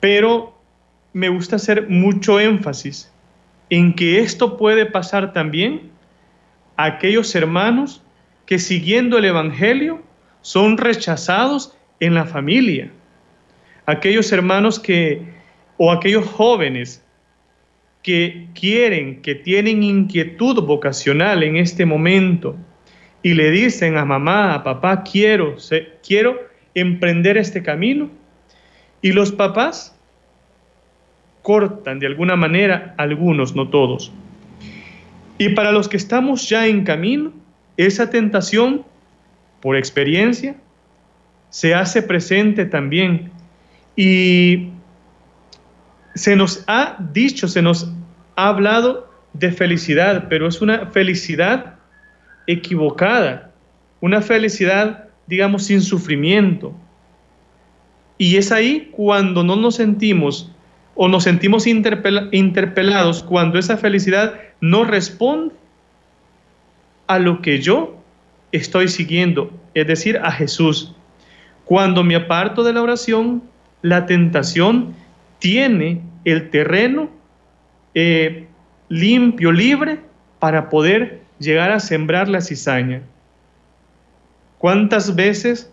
Pero 0.00 0.58
me 1.12 1.28
gusta 1.28 1.56
hacer 1.56 1.88
mucho 1.88 2.40
énfasis 2.40 3.12
en 3.68 3.94
que 3.94 4.20
esto 4.20 4.56
puede 4.56 4.86
pasar 4.86 5.32
también 5.32 5.90
a 6.76 6.84
aquellos 6.86 7.34
hermanos 7.34 8.02
que 8.46 8.58
siguiendo 8.58 9.18
el 9.18 9.26
Evangelio 9.26 10.02
son 10.40 10.78
rechazados 10.78 11.76
en 12.00 12.14
la 12.14 12.24
familia. 12.24 12.90
Aquellos 13.86 14.32
hermanos 14.32 14.80
que, 14.80 15.22
o 15.76 15.92
aquellos 15.92 16.26
jóvenes 16.26 17.04
que 18.02 18.48
quieren, 18.54 19.22
que 19.22 19.34
tienen 19.34 19.82
inquietud 19.82 20.62
vocacional 20.62 21.42
en 21.42 21.56
este 21.56 21.84
momento 21.84 22.56
y 23.22 23.34
le 23.34 23.50
dicen 23.50 23.96
a 23.98 24.04
mamá, 24.04 24.54
a 24.54 24.64
papá, 24.64 25.02
quiero, 25.02 25.56
quiero 26.06 26.40
emprender 26.74 27.36
este 27.36 27.62
camino. 27.62 28.10
Y 29.02 29.12
los 29.12 29.32
papás 29.32 29.96
cortan 31.42 31.98
de 31.98 32.06
alguna 32.06 32.36
manera, 32.36 32.94
algunos, 32.96 33.54
no 33.54 33.68
todos. 33.68 34.12
Y 35.38 35.50
para 35.50 35.72
los 35.72 35.88
que 35.88 35.96
estamos 35.96 36.48
ya 36.48 36.66
en 36.66 36.84
camino, 36.84 37.32
esa 37.76 38.10
tentación, 38.10 38.84
por 39.60 39.76
experiencia, 39.76 40.56
se 41.50 41.74
hace 41.74 42.02
presente 42.02 42.64
también. 42.64 43.30
Y 43.96 44.68
se 46.20 46.36
nos 46.36 46.64
ha 46.66 46.98
dicho, 47.14 47.48
se 47.48 47.62
nos 47.62 47.90
ha 48.36 48.48
hablado 48.48 49.10
de 49.32 49.52
felicidad, 49.52 50.26
pero 50.28 50.48
es 50.48 50.60
una 50.60 50.88
felicidad 50.88 51.76
equivocada, 52.46 53.52
una 54.02 54.20
felicidad, 54.20 55.08
digamos, 55.26 55.64
sin 55.64 55.80
sufrimiento. 55.80 56.74
Y 58.18 58.36
es 58.36 58.52
ahí 58.52 58.90
cuando 58.92 59.42
no 59.44 59.56
nos 59.56 59.76
sentimos 59.76 60.52
o 60.94 61.08
nos 61.08 61.24
sentimos 61.24 61.66
interpelados, 61.66 63.22
cuando 63.22 63.58
esa 63.58 63.78
felicidad 63.78 64.34
no 64.60 64.84
responde 64.84 65.54
a 67.06 67.18
lo 67.18 67.40
que 67.40 67.62
yo 67.62 67.96
estoy 68.52 68.88
siguiendo, 68.88 69.58
es 69.72 69.86
decir, 69.86 70.18
a 70.18 70.30
Jesús. 70.32 70.94
Cuando 71.64 72.04
me 72.04 72.14
aparto 72.14 72.62
de 72.62 72.74
la 72.74 72.82
oración, 72.82 73.42
la 73.80 74.04
tentación 74.04 74.94
tiene 75.38 76.09
el 76.24 76.50
terreno 76.50 77.10
eh, 77.94 78.46
limpio, 78.88 79.52
libre, 79.52 80.00
para 80.38 80.68
poder 80.68 81.20
llegar 81.38 81.70
a 81.70 81.80
sembrar 81.80 82.28
la 82.28 82.40
cizaña. 82.40 83.02
¿Cuántas 84.58 85.14
veces 85.14 85.72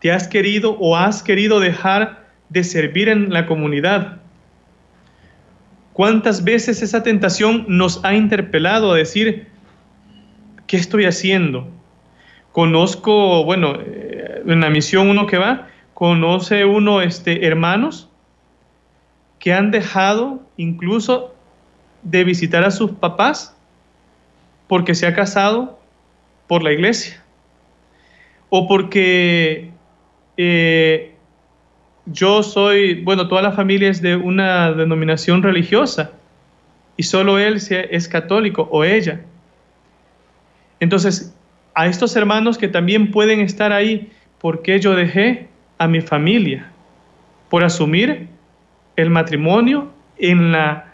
te 0.00 0.12
has 0.12 0.28
querido 0.28 0.76
o 0.78 0.96
has 0.96 1.22
querido 1.22 1.60
dejar 1.60 2.24
de 2.48 2.64
servir 2.64 3.08
en 3.08 3.32
la 3.32 3.46
comunidad? 3.46 4.20
¿Cuántas 5.92 6.44
veces 6.44 6.82
esa 6.82 7.02
tentación 7.02 7.66
nos 7.68 8.04
ha 8.04 8.14
interpelado 8.14 8.92
a 8.92 8.96
decir, 8.96 9.46
¿qué 10.66 10.76
estoy 10.76 11.04
haciendo? 11.04 11.68
Conozco, 12.52 13.44
bueno, 13.44 13.78
eh, 13.80 14.42
en 14.46 14.60
la 14.60 14.70
misión 14.70 15.08
uno 15.08 15.26
que 15.26 15.38
va, 15.38 15.68
conoce 15.94 16.64
uno 16.64 17.00
este, 17.00 17.46
hermanos 17.46 18.10
que 19.44 19.52
han 19.52 19.70
dejado 19.70 20.40
incluso 20.56 21.34
de 22.02 22.24
visitar 22.24 22.64
a 22.64 22.70
sus 22.70 22.92
papás 22.92 23.54
porque 24.68 24.94
se 24.94 25.06
ha 25.06 25.14
casado 25.14 25.78
por 26.46 26.62
la 26.62 26.72
iglesia 26.72 27.22
o 28.48 28.66
porque 28.66 29.70
eh, 30.38 31.14
yo 32.06 32.42
soy, 32.42 33.02
bueno, 33.02 33.28
toda 33.28 33.42
la 33.42 33.52
familia 33.52 33.90
es 33.90 34.00
de 34.00 34.16
una 34.16 34.72
denominación 34.72 35.42
religiosa 35.42 36.12
y 36.96 37.02
solo 37.02 37.38
él 37.38 37.60
es 37.90 38.08
católico 38.08 38.66
o 38.72 38.82
ella. 38.82 39.26
Entonces, 40.80 41.36
a 41.74 41.86
estos 41.86 42.16
hermanos 42.16 42.56
que 42.56 42.68
también 42.68 43.10
pueden 43.10 43.40
estar 43.40 43.72
ahí, 43.72 44.10
¿por 44.40 44.62
qué 44.62 44.80
yo 44.80 44.94
dejé 44.94 45.48
a 45.76 45.86
mi 45.86 46.00
familia? 46.00 46.70
Por 47.50 47.62
asumir 47.62 48.32
el 48.96 49.10
matrimonio 49.10 49.90
en 50.18 50.52
la 50.52 50.92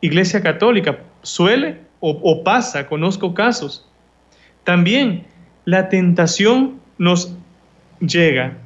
Iglesia 0.00 0.42
Católica. 0.42 0.98
Suele 1.22 1.78
o, 2.00 2.44
pasa, 2.44 2.86
conozco 2.86 3.32
casos. 3.32 3.88
También 4.64 5.24
la 5.64 5.88
tentación 5.88 6.80
nos 6.98 7.34
llega. 8.00 8.58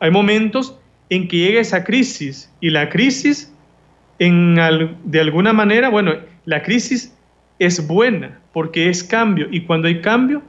Hay 0.00 0.10
momentos 0.10 0.78
en 1.08 1.28
que 1.28 1.38
llega 1.38 1.60
esa 1.60 1.84
crisis 1.84 2.52
y 2.60 2.70
la 2.70 2.90
crisis, 2.90 3.54
en, 4.18 4.56
de 5.04 5.20
alguna 5.20 5.52
manera, 5.52 5.88
bueno, 5.88 6.12
la 6.44 6.62
crisis 6.62 7.16
es 7.58 7.86
buena 7.86 8.38
porque 8.52 8.90
es 8.90 9.02
cambio 9.02 9.46
y 9.50 9.62
cuando 9.62 9.88
hay 9.88 10.00
cambio 10.00 10.42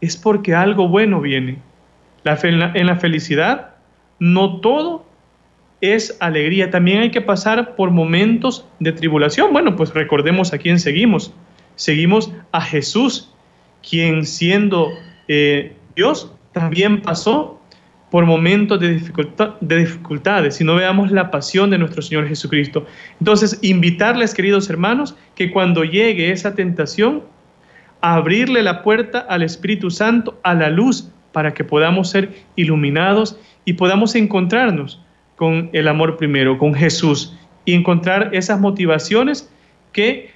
es 0.00 0.16
porque 0.16 0.54
algo 0.54 0.88
bueno 0.88 1.20
viene. 1.20 1.58
La, 2.22 2.38
en 2.42 2.86
la 2.86 2.96
felicidad 2.96 3.74
no 4.18 4.60
todo 4.60 5.09
es 5.80 6.16
alegría. 6.20 6.70
También 6.70 7.00
hay 7.00 7.10
que 7.10 7.20
pasar 7.20 7.74
por 7.74 7.90
momentos 7.90 8.66
de 8.78 8.92
tribulación. 8.92 9.52
Bueno, 9.52 9.76
pues 9.76 9.92
recordemos 9.94 10.52
a 10.52 10.58
quién 10.58 10.78
seguimos. 10.78 11.32
Seguimos 11.76 12.32
a 12.52 12.60
Jesús, 12.60 13.32
quien 13.88 14.26
siendo 14.26 14.90
eh, 15.28 15.74
Dios 15.96 16.32
también 16.52 17.00
pasó 17.00 17.60
por 18.10 18.26
momentos 18.26 18.80
de, 18.80 19.00
de 19.60 19.76
dificultades, 19.76 20.56
si 20.56 20.64
no 20.64 20.74
veamos 20.74 21.12
la 21.12 21.30
pasión 21.30 21.70
de 21.70 21.78
nuestro 21.78 22.02
Señor 22.02 22.26
Jesucristo. 22.26 22.84
Entonces, 23.20 23.58
invitarles, 23.62 24.34
queridos 24.34 24.68
hermanos, 24.68 25.16
que 25.36 25.52
cuando 25.52 25.84
llegue 25.84 26.32
esa 26.32 26.56
tentación, 26.56 27.22
abrirle 28.00 28.64
la 28.64 28.82
puerta 28.82 29.20
al 29.20 29.42
Espíritu 29.42 29.90
Santo, 29.90 30.40
a 30.42 30.54
la 30.54 30.70
luz, 30.70 31.08
para 31.30 31.54
que 31.54 31.62
podamos 31.62 32.10
ser 32.10 32.30
iluminados 32.56 33.38
y 33.64 33.74
podamos 33.74 34.16
encontrarnos 34.16 35.00
con 35.40 35.70
el 35.72 35.88
amor 35.88 36.18
primero, 36.18 36.58
con 36.58 36.74
Jesús, 36.74 37.34
y 37.64 37.72
encontrar 37.72 38.28
esas 38.34 38.60
motivaciones 38.60 39.50
que 39.90 40.32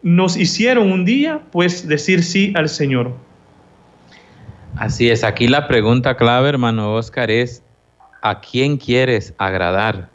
nos 0.00 0.38
hicieron 0.38 0.90
un 0.92 1.04
día, 1.04 1.42
pues, 1.52 1.86
decir 1.86 2.24
sí 2.24 2.54
al 2.56 2.70
Señor. 2.70 3.12
Así 4.78 5.10
es, 5.10 5.24
aquí 5.24 5.46
la 5.46 5.68
pregunta 5.68 6.16
clave, 6.16 6.48
hermano 6.48 6.94
Oscar, 6.94 7.30
es 7.30 7.62
a 8.22 8.40
quién 8.40 8.78
quieres 8.78 9.34
agradar 9.36 10.08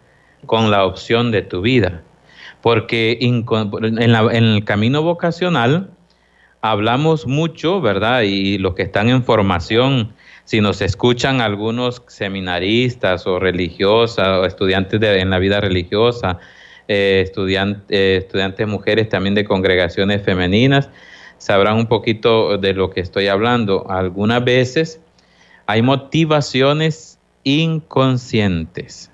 con 0.48 0.72
la 0.72 0.86
opción 0.86 1.30
de 1.30 1.44
tu 1.44 1.62
vida. 1.62 2.02
Porque 2.64 3.20
en, 3.22 3.46
el 3.48 4.66
camino 4.66 5.04
vocacional 5.04 5.92
hablamos 6.62 7.28
mucho, 7.28 7.80
¿verdad? 7.80 8.22
Y 8.22 8.58
los 8.58 8.74
que 8.74 8.82
están 8.82 9.08
en 9.08 9.24
formación, 9.24 10.14
si 10.46 10.62
nos 10.62 10.82
escuchan 10.82 11.42
algunos 11.42 12.04
seminaristas 12.08 13.26
o 13.28 13.40
religiosas 13.40 14.28
o 14.28 14.46
estudiantes 14.46 15.00
de, 15.00 15.20
en 15.20 15.30
la 15.30 15.40
vida 15.40 15.62
religiosa, 15.62 16.40
eh, 16.88 17.32
eh, 17.90 18.18
estudiantes 18.18 18.68
mujeres 18.68 19.10
también 19.10 19.36
de 19.36 19.46
congregaciones 19.46 20.24
femeninas, 20.24 20.90
sabrán 21.38 21.78
un 21.78 21.88
poquito 21.88 22.58
de 22.58 22.74
lo 22.74 22.90
que 22.90 23.02
estoy 23.02 23.28
hablando. 23.28 23.90
Algunas 23.90 24.44
veces 24.44 25.00
hay 25.68 25.82
motivaciones 25.82 27.18
inconscientes, 27.44 29.10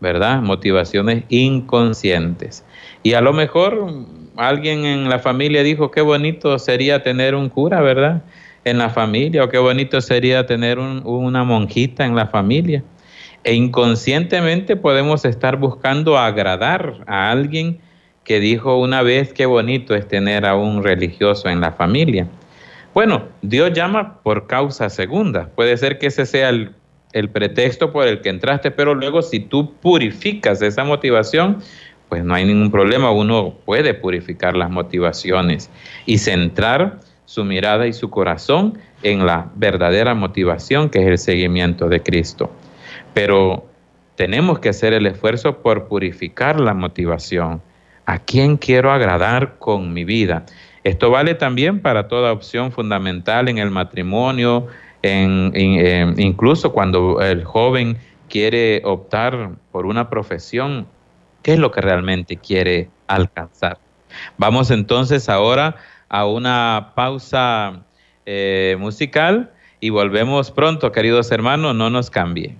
¿verdad? 0.00 0.40
Motivaciones 0.40 1.24
inconscientes. 1.28 2.64
Y 3.02 3.14
a 3.14 3.20
lo 3.20 3.32
mejor 3.32 3.92
alguien 4.36 4.84
en 4.84 5.08
la 5.08 5.18
familia 5.18 5.62
dijo, 5.62 5.90
qué 5.90 6.00
bonito 6.00 6.58
sería 6.58 7.02
tener 7.02 7.34
un 7.34 7.48
cura, 7.48 7.80
¿verdad? 7.80 8.22
En 8.66 8.78
la 8.78 8.90
familia, 8.90 9.44
o 9.44 9.48
qué 9.48 9.58
bonito 9.58 10.00
sería 10.00 10.44
tener 10.44 10.80
una 10.80 11.44
monjita 11.44 12.04
en 12.04 12.16
la 12.16 12.26
familia. 12.26 12.82
E 13.44 13.54
inconscientemente 13.54 14.74
podemos 14.74 15.24
estar 15.24 15.56
buscando 15.56 16.18
agradar 16.18 17.04
a 17.06 17.30
alguien 17.30 17.78
que 18.24 18.40
dijo 18.40 18.76
una 18.76 19.02
vez, 19.02 19.32
qué 19.32 19.46
bonito 19.46 19.94
es 19.94 20.08
tener 20.08 20.44
a 20.44 20.56
un 20.56 20.82
religioso 20.82 21.48
en 21.48 21.60
la 21.60 21.70
familia. 21.70 22.26
Bueno, 22.92 23.28
Dios 23.40 23.72
llama 23.72 24.20
por 24.24 24.48
causa 24.48 24.90
segunda. 24.90 25.48
Puede 25.54 25.76
ser 25.76 26.00
que 26.00 26.08
ese 26.08 26.26
sea 26.26 26.48
el, 26.48 26.72
el 27.12 27.28
pretexto 27.30 27.92
por 27.92 28.08
el 28.08 28.20
que 28.20 28.30
entraste, 28.30 28.72
pero 28.72 28.96
luego 28.96 29.22
si 29.22 29.38
tú 29.38 29.74
purificas 29.74 30.60
esa 30.60 30.82
motivación, 30.82 31.58
pues 32.08 32.24
no 32.24 32.34
hay 32.34 32.44
ningún 32.44 32.72
problema, 32.72 33.12
uno 33.12 33.54
puede 33.64 33.94
purificar 33.94 34.56
las 34.56 34.70
motivaciones 34.70 35.70
y 36.04 36.18
centrar 36.18 36.98
su 37.26 37.44
mirada 37.44 37.86
y 37.86 37.92
su 37.92 38.08
corazón 38.08 38.78
en 39.02 39.26
la 39.26 39.50
verdadera 39.54 40.14
motivación 40.14 40.88
que 40.88 41.00
es 41.00 41.06
el 41.06 41.18
seguimiento 41.18 41.88
de 41.88 42.02
Cristo. 42.02 42.50
Pero 43.12 43.66
tenemos 44.14 44.60
que 44.60 44.70
hacer 44.70 44.94
el 44.94 45.06
esfuerzo 45.06 45.58
por 45.58 45.88
purificar 45.88 46.58
la 46.58 46.72
motivación. 46.72 47.60
¿A 48.06 48.18
quién 48.18 48.56
quiero 48.56 48.90
agradar 48.90 49.58
con 49.58 49.92
mi 49.92 50.04
vida? 50.04 50.46
Esto 50.84 51.10
vale 51.10 51.34
también 51.34 51.80
para 51.80 52.08
toda 52.08 52.32
opción 52.32 52.70
fundamental 52.72 53.48
en 53.48 53.58
el 53.58 53.70
matrimonio, 53.70 54.68
en, 55.02 55.52
incluso 56.16 56.72
cuando 56.72 57.20
el 57.20 57.44
joven 57.44 57.98
quiere 58.28 58.82
optar 58.84 59.50
por 59.72 59.86
una 59.86 60.08
profesión 60.08 60.86
qué 61.42 61.54
es 61.54 61.58
lo 61.58 61.70
que 61.72 61.80
realmente 61.80 62.36
quiere 62.36 62.88
alcanzar. 63.08 63.78
Vamos 64.38 64.70
entonces 64.70 65.28
ahora 65.28 65.76
a 66.08 66.26
una 66.26 66.92
pausa 66.94 67.84
eh, 68.24 68.76
musical 68.78 69.52
y 69.80 69.90
volvemos 69.90 70.50
pronto, 70.50 70.92
queridos 70.92 71.30
hermanos, 71.30 71.74
no 71.74 71.90
nos 71.90 72.10
cambie. 72.10 72.56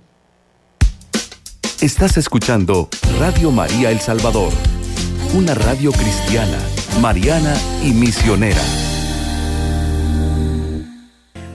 Estás 1.81 2.17
escuchando 2.17 2.89
Radio 3.19 3.51
María 3.51 3.91
El 3.91 3.99
Salvador, 3.99 4.51
una 5.35 5.53
radio 5.53 5.91
cristiana, 5.91 6.57
mariana 7.01 7.55
y 7.83 7.91
misionera. 7.91 8.61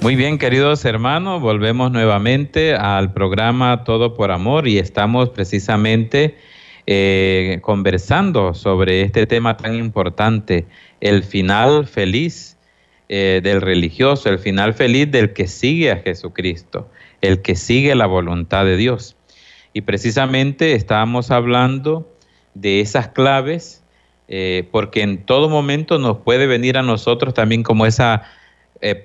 Muy 0.01 0.17
bien, 0.17 0.39
queridos 0.39 0.85
hermanos, 0.85 1.41
volvemos 1.41 1.93
nuevamente 1.93 2.75
al 2.75 3.13
programa 3.13 3.85
Todo 3.85 4.15
por 4.15 4.33
Amor 4.33 4.67
y 4.67 4.79
estamos 4.79 5.31
precisamente 5.31 6.37
eh, 6.85 7.61
conversando 7.63 8.55
sobre 8.55 9.03
este 9.03 9.25
tema 9.29 9.57
tan 9.57 9.77
importante, 9.77 10.67
el 11.01 11.23
final 11.23 11.87
feliz 11.87 12.59
eh, 13.09 13.41
del 13.41 13.61
religioso, 13.61 14.29
el 14.29 14.41
final 14.41 14.75
feliz 14.75 15.09
del 15.09 15.33
que 15.33 15.47
sigue 15.47 15.93
a 15.93 15.99
Jesucristo, 15.99 16.91
el 17.21 17.41
que 17.41 17.55
sigue 17.55 17.95
la 17.95 18.07
voluntad 18.07 18.65
de 18.65 18.77
Dios. 18.77 19.15
Y 19.73 19.83
precisamente 19.83 20.73
estábamos 20.75 21.31
hablando 21.31 22.11
de 22.55 22.81
esas 22.81 23.09
claves, 23.09 23.85
eh, 24.27 24.67
porque 24.73 25.03
en 25.03 25.25
todo 25.25 25.49
momento 25.49 25.99
nos 25.99 26.19
puede 26.19 26.49
venir 26.49 26.77
a 26.77 26.83
nosotros 26.83 27.33
también 27.33 27.63
como 27.63 27.87
esa 27.87 28.23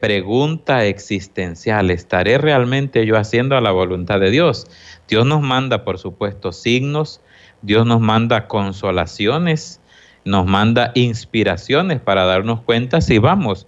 pregunta 0.02 0.86
existencial, 0.86 1.92
¿estaré 1.92 2.40
realmente 2.40 3.06
yo 3.06 3.16
haciendo 3.16 3.62
la 3.62 3.70
voluntad 3.70 4.20
de 4.20 4.32
Dios? 4.32 4.66
Dios 5.08 5.24
nos 5.28 5.44
manda, 5.44 5.84
por 5.84 6.00
supuesto, 6.00 6.52
signos, 6.52 7.22
Dios 7.62 7.86
nos 7.86 8.00
manda 8.00 8.48
consolaciones, 8.48 9.82
nos 10.26 10.46
manda 10.46 10.92
inspiraciones 10.96 12.00
para 12.00 12.26
darnos 12.26 12.62
cuenta 12.62 13.02
si 13.02 13.18
vamos 13.18 13.68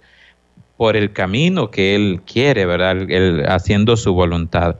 por 0.76 0.96
el 0.96 1.12
camino 1.12 1.70
que 1.70 1.94
Él 1.94 2.22
quiere, 2.24 2.66
¿verdad? 2.66 2.96
haciendo 3.48 3.96
su 3.96 4.14
voluntad. 4.14 4.76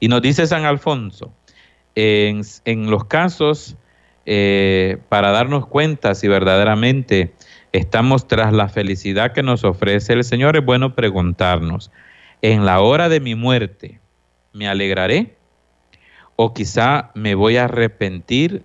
Y 0.00 0.08
nos 0.08 0.22
dice 0.22 0.46
San 0.46 0.64
Alfonso, 0.64 1.32
en, 1.94 2.90
los 2.90 3.04
casos 3.04 3.76
eh, 4.26 4.98
para 5.08 5.30
darnos 5.30 5.66
cuenta 5.66 6.14
si 6.14 6.28
verdaderamente 6.28 7.32
estamos 7.72 8.26
tras 8.26 8.52
la 8.52 8.68
felicidad 8.68 9.32
que 9.32 9.42
nos 9.42 9.64
ofrece 9.64 10.12
el 10.12 10.24
Señor, 10.24 10.56
es 10.56 10.64
bueno 10.64 10.94
preguntarnos, 10.94 11.90
en 12.42 12.64
la 12.64 12.80
hora 12.80 13.08
de 13.08 13.20
mi 13.20 13.34
muerte, 13.34 14.00
¿me 14.52 14.68
alegraré? 14.68 15.36
O 16.36 16.52
quizá 16.54 17.10
me 17.14 17.34
voy 17.34 17.56
a 17.56 17.64
arrepentir 17.64 18.62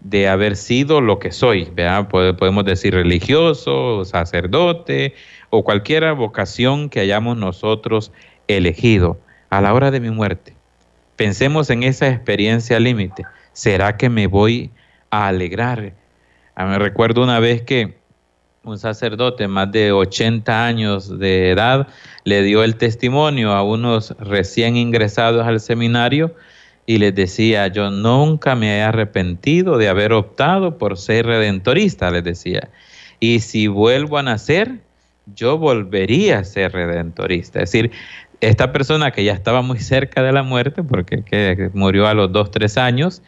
de 0.00 0.28
haber 0.28 0.56
sido 0.56 1.00
lo 1.00 1.18
que 1.18 1.30
soy, 1.30 1.70
podemos 2.08 2.64
decir 2.64 2.94
religioso, 2.94 4.04
sacerdote 4.04 5.14
o 5.50 5.62
cualquier 5.62 6.12
vocación 6.14 6.88
que 6.88 7.00
hayamos 7.00 7.36
nosotros 7.36 8.12
elegido 8.48 9.18
a 9.50 9.60
la 9.60 9.74
hora 9.74 9.90
de 9.90 10.00
mi 10.00 10.10
muerte. 10.10 10.54
Pensemos 11.16 11.68
en 11.68 11.82
esa 11.82 12.08
experiencia 12.08 12.80
límite. 12.80 13.24
¿Será 13.52 13.96
que 13.96 14.08
me 14.08 14.26
voy 14.26 14.70
a 15.10 15.28
alegrar? 15.28 15.92
Ah, 16.54 16.64
me 16.64 16.78
recuerdo 16.78 17.22
una 17.22 17.40
vez 17.40 17.62
que 17.62 17.98
un 18.64 18.78
sacerdote 18.78 19.48
más 19.48 19.70
de 19.70 19.92
80 19.92 20.66
años 20.66 21.18
de 21.18 21.50
edad 21.50 21.88
le 22.24 22.42
dio 22.42 22.62
el 22.62 22.76
testimonio 22.76 23.52
a 23.52 23.62
unos 23.62 24.14
recién 24.18 24.76
ingresados 24.76 25.46
al 25.46 25.60
seminario 25.60 26.34
y 26.86 26.98
les 26.98 27.14
decía, 27.14 27.68
yo 27.68 27.90
nunca 27.90 28.54
me 28.54 28.78
he 28.78 28.82
arrepentido 28.82 29.78
de 29.78 29.88
haber 29.88 30.12
optado 30.12 30.78
por 30.78 30.96
ser 30.96 31.26
redentorista, 31.26 32.10
les 32.10 32.24
decía. 32.24 32.68
Y 33.20 33.40
si 33.40 33.68
vuelvo 33.68 34.18
a 34.18 34.22
nacer, 34.22 34.80
yo 35.34 35.58
volvería 35.58 36.40
a 36.40 36.44
ser 36.44 36.72
redentorista. 36.72 37.62
Es 37.62 37.70
decir, 37.70 37.90
esta 38.40 38.72
persona 38.72 39.10
que 39.10 39.24
ya 39.24 39.32
estaba 39.32 39.62
muy 39.62 39.78
cerca 39.78 40.22
de 40.22 40.32
la 40.32 40.42
muerte, 40.42 40.82
porque 40.82 41.22
que 41.22 41.70
murió 41.74 42.06
a 42.06 42.14
los 42.14 42.32
dos, 42.32 42.50
tres 42.50 42.76
años, 42.78 43.22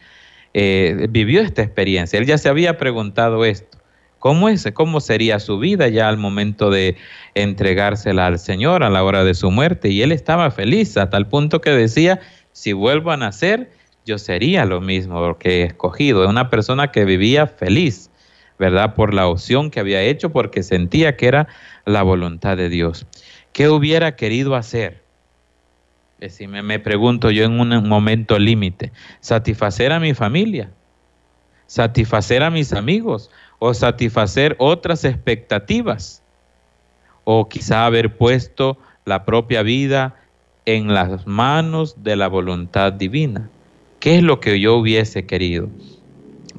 eh, 0.53 1.07
vivió 1.09 1.41
esta 1.41 1.61
experiencia. 1.61 2.19
Él 2.19 2.25
ya 2.25 2.37
se 2.37 2.49
había 2.49 2.77
preguntado 2.77 3.45
esto. 3.45 3.77
¿Cómo, 4.19 4.47
es, 4.47 4.65
¿Cómo 4.73 5.01
sería 5.01 5.39
su 5.39 5.59
vida 5.59 5.89
ya 5.89 6.07
al 6.07 6.17
momento 6.17 6.69
de 6.69 6.95
entregársela 7.35 8.27
al 8.27 8.39
Señor 8.39 8.83
a 8.83 8.89
la 8.89 9.03
hora 9.03 9.25
de 9.25 9.33
su 9.33 9.51
muerte? 9.51 9.89
Y 9.89 10.01
él 10.01 10.13
estaba 10.13 10.49
feliz 10.49 10.95
a 10.95 11.09
tal 11.09 11.27
punto 11.27 11.59
que 11.59 11.71
decía, 11.71 12.21
si 12.53 12.71
vuelvo 12.71 13.11
a 13.11 13.17
nacer, 13.17 13.71
yo 14.05 14.17
sería 14.17 14.65
lo 14.65 14.79
mismo 14.79 15.37
que 15.37 15.61
he 15.61 15.63
escogido. 15.63 16.27
Una 16.29 16.49
persona 16.49 16.91
que 16.91 17.03
vivía 17.03 17.47
feliz, 17.47 18.09
¿verdad? 18.59 18.95
Por 18.95 19.13
la 19.13 19.27
opción 19.27 19.71
que 19.71 19.79
había 19.79 20.01
hecho, 20.01 20.31
porque 20.31 20.63
sentía 20.63 21.17
que 21.17 21.27
era 21.27 21.47
la 21.85 22.03
voluntad 22.03 22.55
de 22.55 22.69
Dios. 22.69 23.05
¿Qué 23.51 23.69
hubiera 23.69 24.15
querido 24.15 24.55
hacer? 24.55 25.03
Si 26.29 26.47
me, 26.47 26.63
me 26.63 26.79
pregunto 26.79 27.31
yo 27.31 27.43
en 27.43 27.59
un 27.59 27.89
momento 27.89 28.39
límite, 28.39 28.93
satisfacer 29.19 29.91
a 29.91 29.99
mi 29.99 30.13
familia, 30.13 30.69
satisfacer 31.67 32.43
a 32.43 32.49
mis 32.49 32.71
amigos 32.71 33.29
o 33.59 33.73
satisfacer 33.73 34.55
otras 34.59 35.03
expectativas 35.03 36.21
o 37.23 37.49
quizá 37.49 37.85
haber 37.85 38.17
puesto 38.17 38.77
la 39.05 39.25
propia 39.25 39.63
vida 39.63 40.15
en 40.65 40.93
las 40.93 41.27
manos 41.27 42.03
de 42.03 42.15
la 42.15 42.27
voluntad 42.27 42.93
divina. 42.93 43.49
¿Qué 43.99 44.17
es 44.17 44.23
lo 44.23 44.39
que 44.39 44.59
yo 44.59 44.75
hubiese 44.75 45.25
querido? 45.25 45.69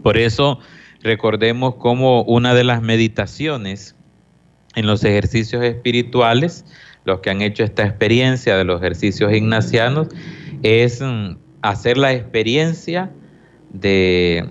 Por 0.03 0.19
eso 0.19 0.59
recordemos 1.03 1.77
como 1.77 2.23
una 2.23 2.55
de 2.55 2.65
las 2.65 2.83
meditaciones 2.83 3.97
en 4.75 4.87
los 4.87 5.05
ejercicios 5.05 5.63
espirituales, 5.63 6.65
los 7.05 7.21
que 7.21 7.31
han 7.31 7.43
hecho 7.43 7.65
esta 7.65 7.85
experiencia 7.85 8.57
de 8.57 8.65
los 8.65 8.81
ejercicios 8.81 9.33
ignacianos, 9.33 10.09
es 10.63 11.01
mm, 11.01 11.37
hacer 11.63 11.99
la 11.99 12.13
experiencia 12.13 13.11
de 13.71 14.49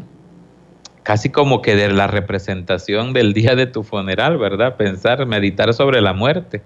casi 1.04 1.30
como 1.30 1.62
que 1.62 1.76
de 1.76 1.92
la 1.92 2.08
representación 2.08 3.14
del 3.14 3.34
día 3.34 3.56
de 3.56 3.68
tu 3.68 3.84
funeral, 3.84 4.38
¿verdad? 4.38 4.78
Pensar, 4.78 5.26
meditar 5.26 5.74
sobre 5.74 6.02
la 6.02 6.14
muerte 6.14 6.62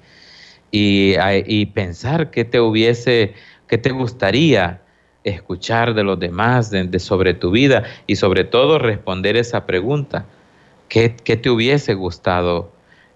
y, 0.72 1.66
pensar 1.68 2.32
qué 2.32 2.46
te 2.46 2.60
hubiese, 2.60 3.34
qué 3.68 3.78
te 3.78 3.92
gustaría 3.92 4.82
escuchar 5.24 5.94
de 5.94 6.04
los 6.04 6.20
demás, 6.20 6.72
de, 6.72 7.00
sobre 7.00 7.34
tu 7.34 7.52
vida 7.52 7.84
y 8.06 8.16
sobre 8.16 8.44
todo 8.44 8.80
responder 8.80 9.36
esa 9.38 9.66
pregunta. 9.66 10.26
¿Qué, 10.90 11.10
te 11.10 11.50
hubiese 11.50 11.94
gustado? 11.94 12.72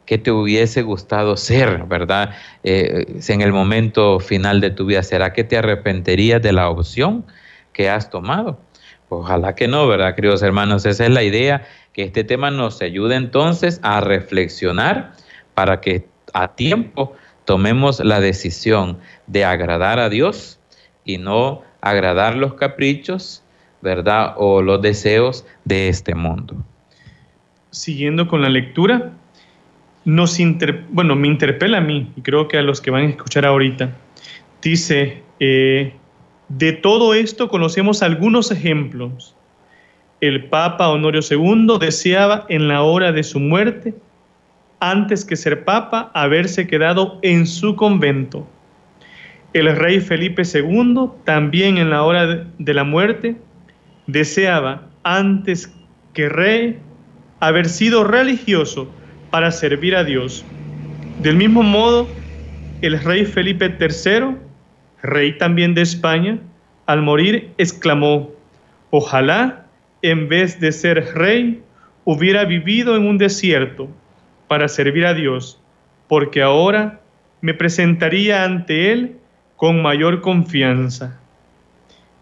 ¿Qué 0.05 0.17
te 0.17 0.31
hubiese 0.31 0.81
gustado 0.81 1.37
ser, 1.37 1.85
verdad? 1.85 2.35
Eh, 2.63 3.05
en 3.27 3.41
el 3.41 3.53
momento 3.53 4.19
final 4.19 4.59
de 4.59 4.71
tu 4.71 4.85
vida, 4.85 5.03
¿será 5.03 5.31
que 5.31 5.43
te 5.43 5.57
arrepentirías 5.57 6.41
de 6.41 6.51
la 6.51 6.69
opción 6.69 7.25
que 7.71 7.89
has 7.89 8.09
tomado? 8.09 8.59
Ojalá 9.07 9.55
que 9.55 9.67
no, 9.67 9.87
¿verdad, 9.87 10.15
queridos 10.15 10.41
hermanos? 10.41 10.85
Esa 10.85 11.05
es 11.05 11.11
la 11.11 11.23
idea, 11.23 11.65
que 11.93 12.03
este 12.03 12.23
tema 12.23 12.51
nos 12.51 12.81
ayude 12.81 13.15
entonces 13.15 13.79
a 13.83 13.99
reflexionar 14.01 15.13
para 15.53 15.81
que 15.81 16.07
a 16.33 16.55
tiempo 16.55 17.13
tomemos 17.51 17.99
la 17.99 18.21
decisión 18.21 18.97
de 19.27 19.43
agradar 19.43 19.99
a 19.99 20.07
Dios 20.07 20.57
y 21.03 21.17
no 21.17 21.63
agradar 21.81 22.37
los 22.37 22.53
caprichos, 22.53 23.43
¿verdad? 23.81 24.35
O 24.37 24.61
los 24.61 24.81
deseos 24.81 25.45
de 25.65 25.89
este 25.89 26.15
mundo. 26.15 26.55
Siguiendo 27.69 28.29
con 28.29 28.41
la 28.41 28.47
lectura, 28.47 29.11
nos 30.05 30.39
bueno, 30.91 31.17
me 31.17 31.27
interpela 31.27 31.79
a 31.79 31.81
mí 31.81 32.09
y 32.15 32.21
creo 32.21 32.47
que 32.47 32.57
a 32.57 32.61
los 32.61 32.79
que 32.79 32.89
van 32.89 33.03
a 33.03 33.09
escuchar 33.09 33.45
ahorita. 33.45 33.97
Dice, 34.61 35.21
eh, 35.41 35.93
de 36.47 36.71
todo 36.71 37.13
esto 37.13 37.49
conocemos 37.49 38.01
algunos 38.01 38.49
ejemplos. 38.51 39.35
El 40.21 40.45
Papa 40.45 40.87
Honorio 40.87 41.19
II 41.29 41.79
deseaba 41.81 42.45
en 42.47 42.69
la 42.69 42.83
hora 42.83 43.11
de 43.11 43.23
su 43.23 43.41
muerte, 43.41 43.93
antes 44.81 45.23
que 45.23 45.37
ser 45.37 45.63
Papa, 45.63 46.11
haberse 46.13 46.67
quedado 46.67 47.19
en 47.21 47.47
su 47.47 47.75
convento 47.77 48.45
el 49.53 49.75
rey 49.75 49.99
Felipe 49.99 50.43
II, 50.43 51.09
también 51.25 51.77
en 51.77 51.89
la 51.89 52.03
hora 52.03 52.47
de 52.57 52.73
la 52.73 52.83
muerte, 52.83 53.35
deseaba, 54.07 54.87
antes 55.03 55.73
que 56.13 56.29
rey, 56.29 56.79
haber 57.39 57.67
sido 57.67 58.03
religioso 58.03 58.89
para 59.29 59.51
servir 59.51 59.95
a 59.95 60.03
Dios. 60.03 60.45
Del 61.21 61.35
mismo 61.35 61.63
modo, 61.63 62.07
el 62.81 62.99
rey 63.01 63.25
Felipe 63.25 63.75
III, 63.79 64.37
rey 65.01 65.37
también 65.37 65.73
de 65.73 65.81
España, 65.81 66.39
al 66.85 67.01
morir 67.01 67.51
exclamó, 67.57 68.31
ojalá 68.89 69.65
en 70.01 70.29
vez 70.29 70.59
de 70.59 70.71
ser 70.71 71.13
rey, 71.13 71.61
hubiera 72.05 72.45
vivido 72.45 72.95
en 72.95 73.05
un 73.05 73.17
desierto 73.17 73.89
para 74.51 74.67
servir 74.67 75.05
a 75.05 75.13
Dios, 75.13 75.61
porque 76.09 76.41
ahora 76.41 76.99
me 77.39 77.53
presentaría 77.53 78.43
ante 78.43 78.91
Él 78.91 79.15
con 79.55 79.81
mayor 79.81 80.19
confianza. 80.19 81.21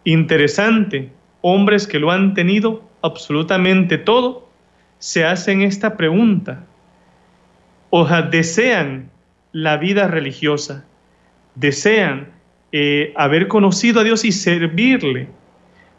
Interesante, 0.04 1.10
hombres 1.42 1.88
que 1.88 1.98
lo 1.98 2.12
han 2.12 2.36
tenido 2.36 2.88
absolutamente 3.02 3.98
todo, 3.98 4.48
se 5.00 5.26
hacen 5.26 5.64
esta 5.64 5.98
pregunta. 5.98 6.68
O 7.90 8.06
desean 8.06 9.10
la 9.52 9.78
vida 9.78 10.08
religiosa, 10.08 10.86
desean 11.56 12.28
eh, 12.72 13.12
haber 13.16 13.48
conocido 13.48 14.02
a 14.02 14.04
Dios 14.04 14.24
y 14.24 14.34
servirle. 14.34 15.30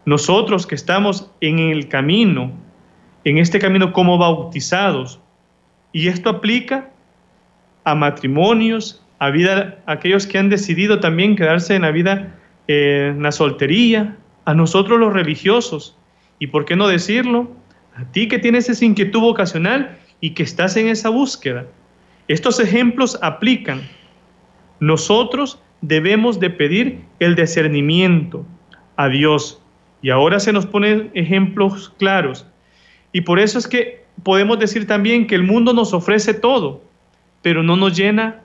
Nosotros 0.04 0.68
que 0.68 0.76
estamos 0.76 1.28
en 1.40 1.58
el 1.58 1.88
camino, 1.88 2.52
en 3.24 3.38
este 3.38 3.58
camino 3.58 3.92
como 3.92 4.16
bautizados, 4.16 5.18
y 5.92 6.08
esto 6.08 6.30
aplica 6.30 6.90
a 7.84 7.94
matrimonios, 7.94 9.02
a 9.18 9.30
vida, 9.30 9.78
aquellos 9.86 10.26
que 10.26 10.38
han 10.38 10.48
decidido 10.48 11.00
también 11.00 11.36
quedarse 11.36 11.74
en 11.74 11.82
la 11.82 11.90
vida, 11.90 12.38
eh, 12.68 13.12
en 13.14 13.22
la 13.22 13.32
soltería, 13.32 14.16
a 14.44 14.54
nosotros 14.54 14.98
los 14.98 15.12
religiosos. 15.12 15.96
¿Y 16.38 16.48
por 16.48 16.64
qué 16.64 16.76
no 16.76 16.88
decirlo? 16.88 17.50
A 17.96 18.04
ti 18.12 18.28
que 18.28 18.38
tienes 18.38 18.68
esa 18.68 18.84
inquietud 18.84 19.20
vocacional 19.20 19.98
y 20.20 20.30
que 20.30 20.42
estás 20.42 20.76
en 20.76 20.88
esa 20.88 21.08
búsqueda. 21.08 21.66
Estos 22.28 22.60
ejemplos 22.60 23.18
aplican. 23.22 23.82
Nosotros 24.78 25.60
debemos 25.82 26.40
de 26.40 26.50
pedir 26.50 27.00
el 27.18 27.34
discernimiento 27.34 28.46
a 28.96 29.08
Dios. 29.08 29.62
Y 30.02 30.10
ahora 30.10 30.40
se 30.40 30.52
nos 30.52 30.66
ponen 30.66 31.10
ejemplos 31.14 31.92
claros. 31.98 32.46
Y 33.12 33.22
por 33.22 33.38
eso 33.38 33.58
es 33.58 33.66
que 33.66 33.99
podemos 34.22 34.58
decir 34.58 34.86
también 34.86 35.26
que 35.26 35.34
el 35.34 35.42
mundo 35.42 35.72
nos 35.72 35.92
ofrece 35.92 36.34
todo, 36.34 36.82
pero 37.42 37.62
no 37.62 37.76
nos 37.76 37.96
llena 37.96 38.42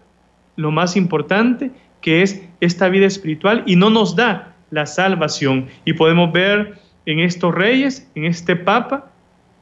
lo 0.56 0.72
más 0.72 0.96
importante, 0.96 1.72
que 2.02 2.22
es 2.22 2.48
esta 2.62 2.90
vida 2.90 3.06
espiritual, 3.06 3.64
y 3.66 3.76
no 3.76 3.90
nos 3.90 4.16
da 4.16 4.56
la 4.72 4.86
salvación. 4.86 5.68
Y 5.86 5.94
podemos 5.94 6.32
ver 6.32 6.80
en 7.06 7.20
estos 7.20 7.54
reyes, 7.54 8.10
en 8.16 8.26
este 8.26 8.56
papa, 8.56 9.12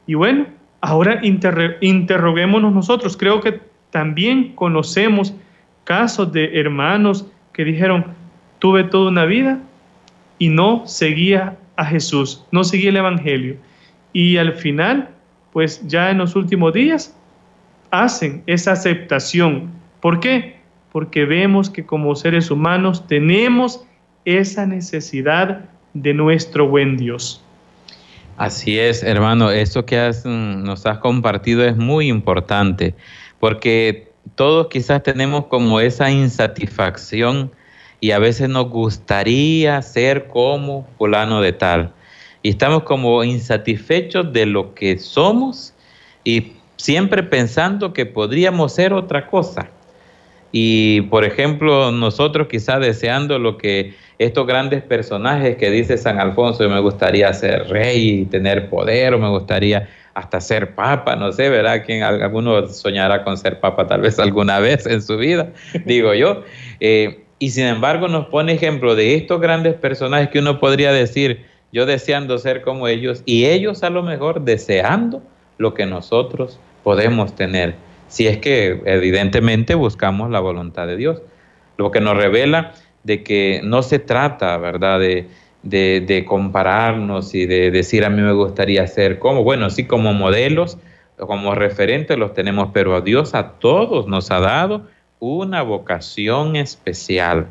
y 0.06 0.16
bueno, 0.16 0.48
ahora 0.82 1.22
interroguémonos 1.24 2.74
nosotros. 2.74 3.16
Creo 3.18 3.40
que 3.42 3.62
también 3.90 4.54
conocemos 4.56 5.34
casos 5.84 6.32
de 6.32 6.60
hermanos 6.60 7.26
que 7.54 7.64
dijeron, 7.64 8.08
tuve 8.60 8.84
toda 8.84 9.10
una 9.10 9.26
vida 9.26 9.60
y 10.40 10.50
no 10.50 10.84
seguía 10.86 11.58
a 11.76 11.86
Jesús, 11.86 12.46
no 12.52 12.64
seguía 12.64 12.90
el 12.90 12.98
Evangelio. 12.98 13.58
Y 14.12 14.38
al 14.38 14.54
final, 14.54 15.10
pues 15.54 15.88
ya 15.88 16.12
en 16.12 16.18
los 16.18 16.36
últimos 16.36 16.74
días, 16.74 17.16
hacen 17.92 18.44
esa 18.48 18.74
aceptación. 18.74 19.70
¿Por 20.02 20.20
qué? 20.20 20.64
porque 20.94 21.26
vemos 21.26 21.72
que 21.72 21.86
como 21.86 22.16
seres 22.16 22.52
humanos 22.52 23.08
tenemos 23.08 23.84
esa 24.26 24.68
necesidad 24.68 25.66
de 25.94 26.14
nuestro 26.14 26.68
buen 26.70 26.98
Dios. 26.98 27.44
Así 28.38 28.80
es, 28.80 29.02
hermano, 29.04 29.50
esto 29.50 29.86
que 29.86 30.12
mm, 30.24 30.64
nos 30.64 30.86
has 30.86 31.00
compartido 31.00 31.66
es 31.66 31.76
muy 31.76 32.10
importante, 32.10 32.94
porque 33.40 34.12
todos 34.36 34.68
quizás 34.68 35.02
tenemos 35.02 35.48
como 35.48 35.80
esa 35.80 36.12
insatisfacción 36.12 37.52
y 38.00 38.12
a 38.12 38.20
veces 38.20 38.48
nos 38.50 38.70
gustaría 38.70 39.82
ser 39.82 40.28
como 40.28 40.88
fulano 41.00 41.42
de 41.42 41.54
tal. 41.54 41.94
Y 42.44 42.50
estamos 42.50 42.84
como 42.84 43.24
insatisfechos 43.24 44.32
de 44.32 44.46
lo 44.46 44.76
que 44.76 45.00
somos 45.00 45.74
y 46.24 46.54
siempre 46.76 47.24
pensando 47.24 47.94
que 47.94 48.06
podríamos 48.06 48.74
ser 48.74 48.94
otra 48.94 49.28
cosa. 49.28 49.70
Y 50.52 51.02
por 51.04 51.24
ejemplo, 51.24 51.92
nosotros 51.92 52.48
quizás 52.48 52.80
deseando 52.80 53.40
lo 53.40 53.58
que 53.58 53.96
estos 54.20 54.46
grandes 54.46 54.84
personajes 54.84 55.56
que 55.56 55.72
dice 55.72 55.98
San 55.98 56.20
Alfonso, 56.20 56.68
me 56.70 56.80
gustaría 56.80 57.34
ser 57.34 57.70
rey 57.70 58.22
y 58.22 58.26
tener 58.26 58.70
poder, 58.70 59.14
o 59.14 59.20
me 59.20 59.30
gustaría 59.30 59.90
hasta 60.14 60.40
ser 60.40 60.76
papa, 60.76 61.16
no 61.16 61.32
sé, 61.32 61.50
¿verdad? 61.50 61.84
Quien 61.86 62.04
alguno 62.04 62.68
soñará 62.68 63.24
con 63.24 63.38
ser 63.38 63.60
papa 63.60 63.88
tal 63.88 64.02
vez 64.02 64.20
alguna 64.20 64.60
vez 64.60 64.86
en 64.86 65.02
su 65.02 65.18
vida, 65.18 65.52
digo 65.86 66.14
yo. 66.14 66.44
Eh, 66.80 67.24
y 67.40 67.50
sin 67.50 67.66
embargo 67.66 68.08
nos 68.08 68.28
pone 68.28 68.54
ejemplo 68.54 68.96
de 68.96 69.16
estos 69.16 69.42
grandes 69.42 69.74
personajes 69.74 70.30
que 70.30 70.40
uno 70.40 70.60
podría 70.60 70.92
decir, 70.92 71.46
yo 71.74 71.86
deseando 71.86 72.38
ser 72.38 72.62
como 72.62 72.88
ellos, 72.88 73.22
y 73.26 73.46
ellos 73.46 73.84
a 73.84 73.90
lo 73.90 74.02
mejor 74.04 74.42
deseando 74.46 75.22
lo 75.58 75.74
que 75.74 75.86
nosotros 75.86 76.58
podemos 76.84 77.36
tener 77.36 77.76
si 78.14 78.28
es 78.28 78.38
que 78.38 78.80
evidentemente 78.86 79.74
buscamos 79.74 80.30
la 80.30 80.40
voluntad 80.40 80.86
de 80.86 80.98
Dios. 80.98 81.24
Lo 81.78 81.90
que 81.90 82.00
nos 82.00 82.16
revela 82.16 82.74
de 83.04 83.24
que 83.24 83.62
no 83.64 83.82
se 83.82 83.98
trata, 83.98 84.56
¿verdad?, 84.58 85.00
de, 85.00 85.28
de, 85.64 86.26
compararnos 86.28 87.34
y 87.34 87.48
de 87.48 87.72
decir 87.72 88.06
a 88.06 88.12
mí 88.12 88.22
me 88.22 88.34
gustaría 88.34 88.86
ser 88.86 89.18
como, 89.18 89.44
bueno, 89.44 89.72
sí, 89.72 89.86
como 89.86 90.14
modelos, 90.14 90.78
como 91.18 91.56
referentes 91.56 92.16
los 92.20 92.36
tenemos, 92.36 92.70
pero 92.72 92.96
a 92.96 93.02
Dios 93.02 93.34
a 93.34 93.54
todos 93.54 94.06
nos 94.08 94.30
ha 94.30 94.40
dado 94.40 94.86
una 95.20 95.64
vocación 95.64 96.56
especial. 96.56 97.48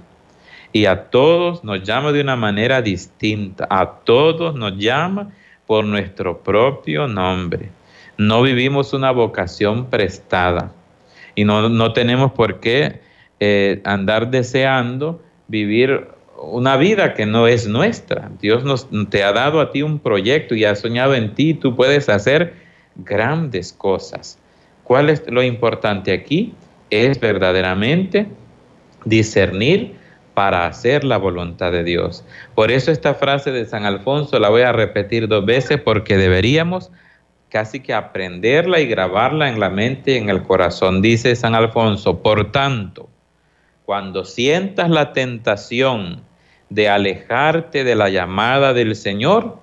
Y 0.73 0.87
a 0.87 1.11
todos 1.11 1.63
nos 1.65 1.83
llama 1.83 2.13
de 2.13 2.23
una 2.23 2.37
manera 2.37 2.81
distinta, 2.81 3.67
a 3.69 4.01
todos 4.05 4.55
nos 4.55 4.77
llama 4.79 5.31
por 5.67 5.85
nuestro 5.85 6.39
propio 6.39 7.07
nombre. 7.07 7.69
No 8.17 8.43
vivimos 8.43 8.93
una 8.93 9.11
vocación 9.11 9.87
prestada 9.87 10.73
y 11.35 11.45
no, 11.45 11.93
tenemos 11.93 12.33
por 12.33 12.61
qué 12.61 13.01
eh, 13.41 13.81
andar 13.85 14.31
deseando 14.31 15.23
vivir 15.49 16.09
una 16.43 16.77
vida 16.77 17.15
que 17.15 17.27
no 17.27 17.47
es 17.47 17.67
nuestra. 17.67 18.31
Dios 18.41 18.65
nos, 18.65 18.89
te 19.11 19.23
ha 19.23 19.33
dado 19.33 19.61
a 19.61 19.71
ti 19.71 19.83
un 19.83 19.99
proyecto 19.99 20.55
y 20.55 20.65
ha 20.65 20.75
soñado 20.75 21.15
en 21.15 21.35
ti, 21.35 21.55
tú 21.55 21.77
puedes 21.77 22.09
hacer 22.09 22.55
grandes 22.97 23.73
cosas. 23.73 24.39
¿Cuál 24.85 25.11
es 25.11 25.23
lo 25.29 25.43
importante 25.43 26.13
aquí? 26.13 26.55
Es 26.91 27.19
verdaderamente 27.21 28.27
discernir 29.05 29.95
para 30.35 30.67
hacer 30.67 31.05
la 31.05 31.19
voluntad 31.19 31.73
de 31.73 31.85
Dios. 31.85 32.25
Por 32.55 32.71
eso 32.71 32.91
esta 32.91 33.15
frase 33.15 33.51
de 33.51 33.67
San 33.67 33.85
Alfonso 33.85 34.39
la 34.39 34.49
voy 34.49 34.63
a 34.63 34.73
repetir 34.73 35.29
dos 35.29 35.45
veces 35.45 35.81
porque 35.81 36.17
deberíamos 36.17 36.91
casi 37.49 37.81
que 37.81 37.93
aprenderla 37.93 38.81
y 38.81 38.87
grabarla 38.87 39.49
en 39.49 39.61
la 39.61 39.69
mente 39.69 40.13
y 40.13 40.17
en 40.17 40.31
el 40.31 40.43
corazón. 40.43 41.03
Dice 41.03 41.37
San 41.37 41.55
Alfonso, 41.55 42.23
por 42.23 42.51
tanto, 42.51 43.11
cuando 43.85 44.25
sientas 44.25 44.89
la 44.89 45.13
tentación 45.13 46.23
de 46.71 46.89
alejarte 46.89 47.85
de 47.85 47.95
la 47.95 48.09
llamada 48.09 48.73
del 48.73 48.97
Señor, 48.97 49.59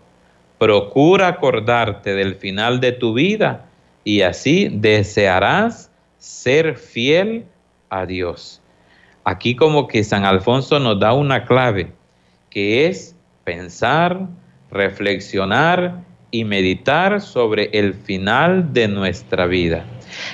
procura 0.60 1.30
acordarte 1.30 2.14
del 2.14 2.36
final 2.36 2.80
de 2.80 2.92
tu 2.92 3.14
vida 3.14 3.66
y 4.04 4.22
así 4.22 4.70
desearás 4.72 5.90
ser 6.20 6.76
fiel 6.78 7.46
a 7.90 8.06
Dios. 8.06 8.59
Aquí 9.24 9.56
como 9.56 9.88
que 9.88 10.04
San 10.04 10.26
Alfonso 10.26 10.80
nos 10.80 11.00
da 11.00 11.14
una 11.14 11.46
clave, 11.46 11.92
que 12.50 12.88
es 12.88 13.16
pensar, 13.44 14.28
reflexionar 14.72 16.04
y 16.32 16.44
meditar 16.44 17.22
sobre 17.22 17.70
el 17.74 17.94
final 17.94 18.74
de 18.74 18.88
nuestra 18.88 19.46
vida. 19.46 19.86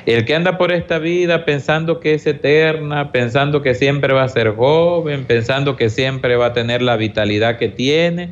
El 0.05 0.25
que 0.25 0.35
anda 0.35 0.57
por 0.57 0.71
esta 0.71 0.99
vida 0.99 1.45
pensando 1.45 1.99
que 1.99 2.13
es 2.13 2.25
eterna, 2.25 3.11
pensando 3.11 3.61
que 3.61 3.75
siempre 3.75 4.13
va 4.13 4.23
a 4.23 4.29
ser 4.29 4.55
joven, 4.55 5.25
pensando 5.25 5.75
que 5.75 5.89
siempre 5.89 6.35
va 6.35 6.47
a 6.47 6.53
tener 6.53 6.81
la 6.81 6.97
vitalidad 6.97 7.57
que 7.57 7.69
tiene, 7.69 8.31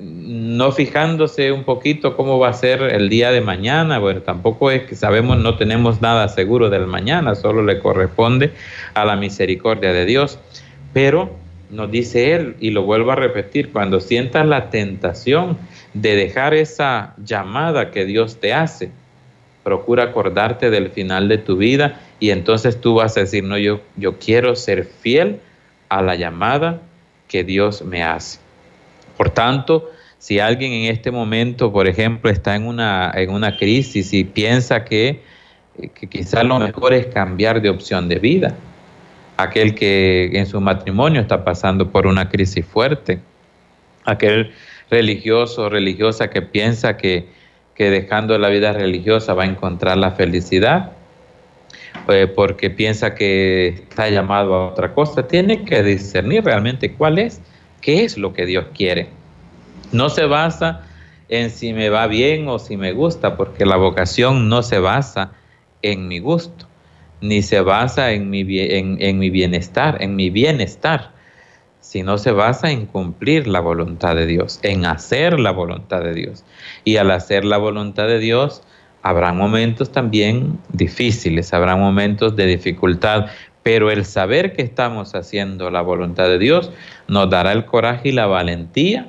no 0.00 0.72
fijándose 0.72 1.52
un 1.52 1.64
poquito 1.64 2.16
cómo 2.16 2.38
va 2.38 2.48
a 2.48 2.52
ser 2.52 2.82
el 2.82 3.08
día 3.08 3.30
de 3.30 3.40
mañana, 3.40 3.98
bueno, 3.98 4.22
tampoco 4.22 4.70
es 4.70 4.82
que 4.82 4.94
sabemos, 4.94 5.38
no 5.38 5.56
tenemos 5.56 6.00
nada 6.00 6.28
seguro 6.28 6.70
del 6.70 6.86
mañana, 6.86 7.34
solo 7.34 7.62
le 7.62 7.78
corresponde 7.80 8.52
a 8.94 9.04
la 9.04 9.16
misericordia 9.16 9.92
de 9.92 10.04
Dios. 10.04 10.38
Pero 10.92 11.30
nos 11.70 11.90
dice 11.90 12.32
Él, 12.32 12.56
y 12.60 12.70
lo 12.70 12.82
vuelvo 12.82 13.12
a 13.12 13.16
repetir, 13.16 13.72
cuando 13.72 14.00
sientas 14.00 14.46
la 14.46 14.70
tentación 14.70 15.58
de 15.94 16.16
dejar 16.16 16.54
esa 16.54 17.14
llamada 17.18 17.90
que 17.90 18.04
Dios 18.04 18.40
te 18.40 18.54
hace, 18.54 18.90
procura 19.62 20.04
acordarte 20.04 20.70
del 20.70 20.90
final 20.90 21.28
de 21.28 21.38
tu 21.38 21.56
vida 21.56 22.00
y 22.20 22.30
entonces 22.30 22.80
tú 22.80 22.94
vas 22.94 23.16
a 23.16 23.20
decir, 23.20 23.44
no, 23.44 23.58
yo, 23.58 23.80
yo 23.96 24.18
quiero 24.18 24.56
ser 24.56 24.84
fiel 24.84 25.40
a 25.88 26.02
la 26.02 26.14
llamada 26.14 26.80
que 27.28 27.44
Dios 27.44 27.82
me 27.82 28.02
hace. 28.02 28.38
Por 29.18 29.30
tanto, 29.30 29.90
si 30.18 30.38
alguien 30.38 30.72
en 30.72 30.90
este 30.90 31.10
momento, 31.10 31.72
por 31.72 31.88
ejemplo, 31.88 32.30
está 32.30 32.54
en 32.54 32.66
una, 32.66 33.12
en 33.14 33.30
una 33.30 33.56
crisis 33.56 34.14
y 34.14 34.22
piensa 34.24 34.84
que, 34.84 35.20
que 35.94 36.06
quizás 36.06 36.44
lo 36.44 36.60
mejor 36.60 36.94
es 36.94 37.06
cambiar 37.06 37.60
de 37.60 37.68
opción 37.68 38.08
de 38.08 38.20
vida, 38.20 38.54
aquel 39.36 39.74
que 39.74 40.30
en 40.32 40.46
su 40.46 40.60
matrimonio 40.60 41.20
está 41.20 41.44
pasando 41.44 41.90
por 41.90 42.06
una 42.06 42.28
crisis 42.28 42.64
fuerte, 42.64 43.18
aquel 44.04 44.52
religioso 44.88 45.64
o 45.64 45.68
religiosa 45.68 46.30
que 46.30 46.40
piensa 46.40 46.96
que, 46.96 47.26
que 47.74 47.90
dejando 47.90 48.38
la 48.38 48.48
vida 48.48 48.72
religiosa 48.72 49.34
va 49.34 49.42
a 49.42 49.46
encontrar 49.46 49.96
la 49.96 50.12
felicidad, 50.12 50.92
eh, 52.08 52.28
porque 52.28 52.70
piensa 52.70 53.16
que 53.16 53.68
está 53.68 54.08
llamado 54.08 54.54
a 54.54 54.68
otra 54.68 54.94
cosa, 54.94 55.26
tiene 55.26 55.64
que 55.64 55.82
discernir 55.82 56.44
realmente 56.44 56.92
cuál 56.92 57.18
es, 57.18 57.40
qué 57.80 58.04
es 58.04 58.18
lo 58.18 58.32
que 58.32 58.46
Dios 58.46 58.66
quiere. 58.74 59.08
No 59.92 60.08
se 60.08 60.26
basa 60.26 60.86
en 61.28 61.50
si 61.50 61.72
me 61.72 61.90
va 61.90 62.06
bien 62.06 62.48
o 62.48 62.58
si 62.58 62.76
me 62.76 62.92
gusta, 62.92 63.36
porque 63.36 63.66
la 63.66 63.76
vocación 63.76 64.48
no 64.48 64.62
se 64.62 64.78
basa 64.78 65.32
en 65.82 66.08
mi 66.08 66.18
gusto 66.18 66.68
ni 67.20 67.42
se 67.42 67.60
basa 67.60 68.12
en 68.12 68.30
mi, 68.30 68.44
en, 68.48 69.18
mi 69.18 69.30
bienestar, 69.30 69.98
en 70.00 70.16
mi 70.16 70.30
bienestar, 70.30 71.12
sino 71.80 72.18
se 72.18 72.32
basa 72.32 72.70
en 72.70 72.86
cumplir 72.86 73.46
la 73.46 73.60
voluntad 73.60 74.14
de 74.14 74.26
Dios, 74.26 74.60
en 74.62 74.84
hacer 74.86 75.40
la 75.40 75.50
voluntad 75.50 76.02
de 76.02 76.14
Dios. 76.14 76.44
Y 76.84 76.96
al 76.96 77.10
hacer 77.10 77.44
la 77.44 77.58
voluntad 77.58 78.06
de 78.06 78.18
Dios, 78.18 78.62
habrá 79.02 79.32
momentos 79.32 79.90
también 79.90 80.58
difíciles, 80.72 81.52
habrá 81.52 81.76
momentos 81.76 82.36
de 82.36 82.46
dificultad, 82.46 83.26
pero 83.62 83.90
el 83.90 84.04
saber 84.04 84.54
que 84.54 84.62
estamos 84.62 85.14
haciendo 85.14 85.70
la 85.70 85.82
voluntad 85.82 86.24
de 86.28 86.38
Dios 86.38 86.70
nos 87.06 87.28
dará 87.28 87.52
el 87.52 87.64
coraje 87.66 88.10
y 88.10 88.12
la 88.12 88.26
valentía 88.26 89.08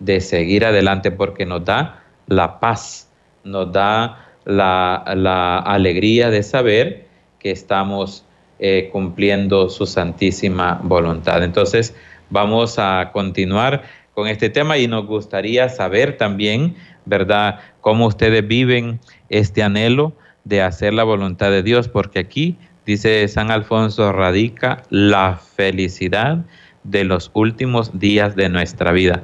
de 0.00 0.20
seguir 0.20 0.64
adelante 0.64 1.10
porque 1.10 1.46
nos 1.46 1.64
da 1.64 2.02
la 2.26 2.60
paz, 2.60 3.08
nos 3.44 3.72
da 3.72 4.28
la, 4.44 5.58
alegría 5.58 6.30
de 6.30 6.42
saber 6.42 7.06
que 7.38 7.50
estamos 7.50 8.24
eh, 8.58 8.88
cumpliendo 8.92 9.68
su 9.68 9.86
santísima 9.86 10.80
voluntad. 10.82 11.42
Entonces, 11.42 11.94
vamos 12.30 12.78
a 12.78 13.10
continuar 13.12 13.82
con 14.14 14.28
este 14.28 14.48
tema 14.48 14.78
y 14.78 14.86
nos 14.86 15.06
gustaría 15.06 15.68
saber 15.68 16.16
también, 16.16 16.76
¿verdad?, 17.04 17.60
cómo 17.80 18.06
ustedes 18.06 18.46
viven 18.46 19.00
este 19.28 19.62
anhelo 19.62 20.12
de 20.44 20.62
hacer 20.62 20.94
la 20.94 21.04
voluntad 21.04 21.50
de 21.50 21.62
Dios, 21.62 21.88
porque 21.88 22.18
aquí, 22.18 22.56
dice 22.86 23.26
San 23.28 23.50
Alfonso, 23.50 24.12
radica 24.12 24.82
la 24.90 25.40
felicidad 25.56 26.38
de 26.82 27.04
los 27.04 27.30
últimos 27.34 27.98
días 27.98 28.36
de 28.36 28.48
nuestra 28.48 28.92
vida. 28.92 29.22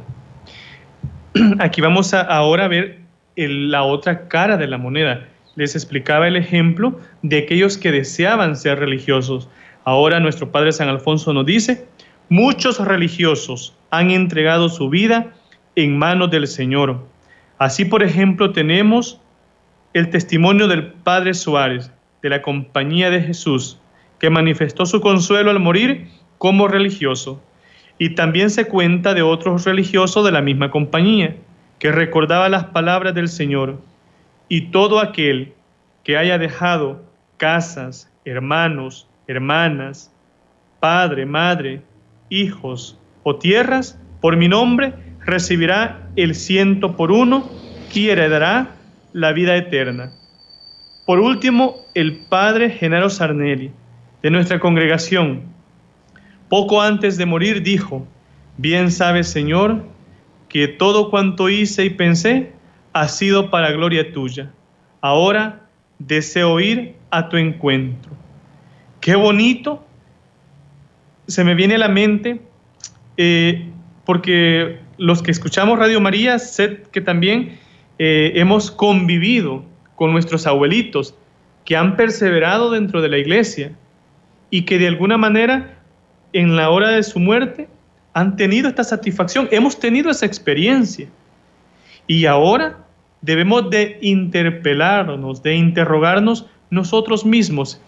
Aquí 1.58 1.80
vamos 1.80 2.14
a 2.14 2.22
ahora 2.22 2.64
a 2.64 2.68
ver 2.68 3.00
la 3.36 3.82
otra 3.82 4.28
cara 4.28 4.56
de 4.56 4.66
la 4.66 4.78
moneda 4.78 5.26
les 5.56 5.74
explicaba 5.74 6.28
el 6.28 6.36
ejemplo 6.36 6.98
de 7.22 7.38
aquellos 7.38 7.76
que 7.76 7.92
deseaban 7.92 8.56
ser 8.56 8.78
religiosos. 8.78 9.48
Ahora 9.84 10.20
nuestro 10.20 10.50
Padre 10.50 10.72
San 10.72 10.88
Alfonso 10.88 11.32
nos 11.32 11.46
dice, 11.46 11.86
muchos 12.28 12.78
religiosos 12.78 13.74
han 13.90 14.10
entregado 14.10 14.68
su 14.68 14.88
vida 14.88 15.34
en 15.76 15.98
manos 15.98 16.30
del 16.30 16.46
Señor. 16.46 17.04
Así, 17.58 17.84
por 17.84 18.02
ejemplo, 18.02 18.52
tenemos 18.52 19.20
el 19.92 20.08
testimonio 20.10 20.68
del 20.68 20.86
Padre 20.86 21.34
Suárez, 21.34 21.92
de 22.22 22.30
la 22.30 22.42
Compañía 22.42 23.11
de 23.11 23.22
Jesús, 23.22 23.78
que 24.18 24.30
manifestó 24.30 24.87
su 24.87 25.00
consuelo 25.00 25.50
al 25.50 25.61
morir 25.61 26.09
como 26.38 26.68
religioso. 26.68 27.42
Y 27.98 28.14
también 28.14 28.50
se 28.50 28.66
cuenta 28.66 29.14
de 29.14 29.22
otros 29.22 29.64
religiosos 29.64 30.24
de 30.24 30.33
la 30.33 30.42
misma 30.42 30.70
compañía, 30.70 31.37
que 31.78 31.92
recordaba 31.92 32.48
las 32.48 32.64
palabras 32.64 33.14
del 33.14 33.28
Señor 33.28 33.80
y 34.48 34.70
todo 34.70 35.00
aquel 35.00 35.54
que 36.04 36.16
haya 36.16 36.38
dejado 36.38 37.02
casas, 37.37 38.12
hermanos, 38.24 39.09
hermanas, 39.26 40.12
padre, 40.80 41.24
madre, 41.24 41.83
hijos 42.28 42.98
o 43.22 43.37
tierras, 43.37 43.98
por 44.20 44.37
mi 44.37 44.48
nombre, 44.48 44.92
recibirá 45.24 46.11
el 46.16 46.35
ciento 46.35 46.96
por 46.96 47.12
uno 47.12 47.48
y 47.94 48.09
heredará 48.09 48.74
la 49.12 49.33
vida 49.33 49.56
eterna. 49.56 50.12
Por 51.10 51.18
último, 51.18 51.74
el 51.94 52.18
padre 52.28 52.70
Genaro 52.70 53.10
Sarnelli, 53.10 53.72
de 54.22 54.30
nuestra 54.30 54.60
congregación, 54.60 55.42
poco 56.48 56.80
antes 56.80 57.16
de 57.16 57.26
morir 57.26 57.64
dijo, 57.64 58.06
bien 58.58 58.92
sabes, 58.92 59.26
Señor, 59.26 59.82
que 60.48 60.68
todo 60.68 61.10
cuanto 61.10 61.48
hice 61.48 61.84
y 61.84 61.90
pensé 61.90 62.52
ha 62.92 63.08
sido 63.08 63.50
para 63.50 63.72
gloria 63.72 64.12
tuya. 64.12 64.52
Ahora 65.00 65.66
deseo 65.98 66.60
ir 66.60 66.94
a 67.10 67.28
tu 67.28 67.38
encuentro. 67.38 68.12
Qué 69.00 69.16
bonito. 69.16 69.84
Se 71.26 71.42
me 71.42 71.56
viene 71.56 71.74
a 71.74 71.78
la 71.78 71.88
mente, 71.88 72.40
eh, 73.16 73.68
porque 74.04 74.78
los 74.96 75.24
que 75.24 75.32
escuchamos 75.32 75.76
Radio 75.76 76.00
María, 76.00 76.38
sé 76.38 76.84
que 76.92 77.00
también 77.00 77.58
eh, 77.98 78.30
hemos 78.36 78.70
convivido 78.70 79.64
con 80.00 80.12
nuestros 80.12 80.46
abuelitos 80.46 81.14
que 81.66 81.76
han 81.76 81.94
perseverado 81.94 82.70
dentro 82.70 83.02
de 83.02 83.10
la 83.10 83.18
iglesia 83.18 83.72
y 84.48 84.62
que 84.62 84.78
de 84.78 84.88
alguna 84.88 85.18
manera 85.18 85.78
en 86.32 86.56
la 86.56 86.70
hora 86.70 86.88
de 86.88 87.02
su 87.02 87.18
muerte 87.18 87.68
han 88.14 88.34
tenido 88.34 88.70
esta 88.70 88.82
satisfacción, 88.82 89.46
hemos 89.50 89.78
tenido 89.78 90.10
esa 90.10 90.24
experiencia. 90.24 91.06
Y 92.06 92.24
ahora 92.24 92.78
debemos 93.20 93.68
de 93.68 93.98
interpelarnos, 94.00 95.42
de 95.42 95.56
interrogarnos 95.56 96.46
nosotros 96.70 97.26
mismos. 97.26 97.78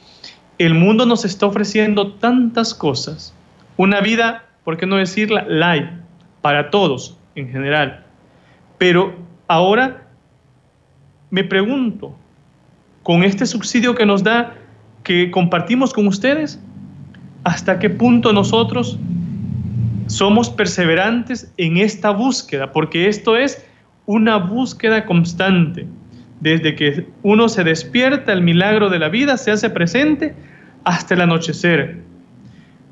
El 0.59 0.75
mundo 0.75 1.07
nos 1.07 1.25
está 1.25 1.46
ofreciendo 1.46 2.12
tantas 2.12 2.75
cosas, 2.75 3.35
una 3.79 4.03
vida, 4.03 4.44
¿por 4.64 4.77
qué 4.77 4.85
no 4.85 4.98
decirla, 4.98 5.46
light, 5.48 5.87
para 6.42 6.68
todos 6.68 7.16
en 7.37 7.51
general. 7.51 8.05
Pero 8.77 9.14
ahora 9.48 10.02
me 11.33 11.45
pregunto, 11.45 12.14
con 13.03 13.25
este 13.25 13.47
subsidio 13.47 13.95
que 13.95 14.05
nos 14.05 14.23
da, 14.23 14.55
que 15.03 15.31
compartimos 15.31 15.95
con 15.95 16.07
ustedes, 16.07 16.62
¿hasta 17.42 17.79
qué 17.79 17.88
punto 17.88 18.35
nosotros 18.35 18.99
somos 20.09 20.51
perseverantes 20.51 21.51
en 21.57 21.79
esta 21.79 22.11
búsqueda? 22.11 22.71
Porque 22.71 23.09
esto 23.09 23.35
es 23.35 23.66
una 24.05 24.37
búsqueda 24.37 25.07
constante. 25.07 25.87
Desde 26.40 26.77
que 26.77 27.07
uno 27.23 27.49
se 27.49 27.64
despierta, 27.64 28.35
el 28.35 28.42
milagro 28.42 28.90
de 28.90 28.99
la 28.99 29.09
vida 29.09 29.38
se 29.38 29.53
hace 29.53 29.71
presente 29.71 30.35
hasta 30.85 31.14
el 31.14 31.23
anochecer. 31.23 32.03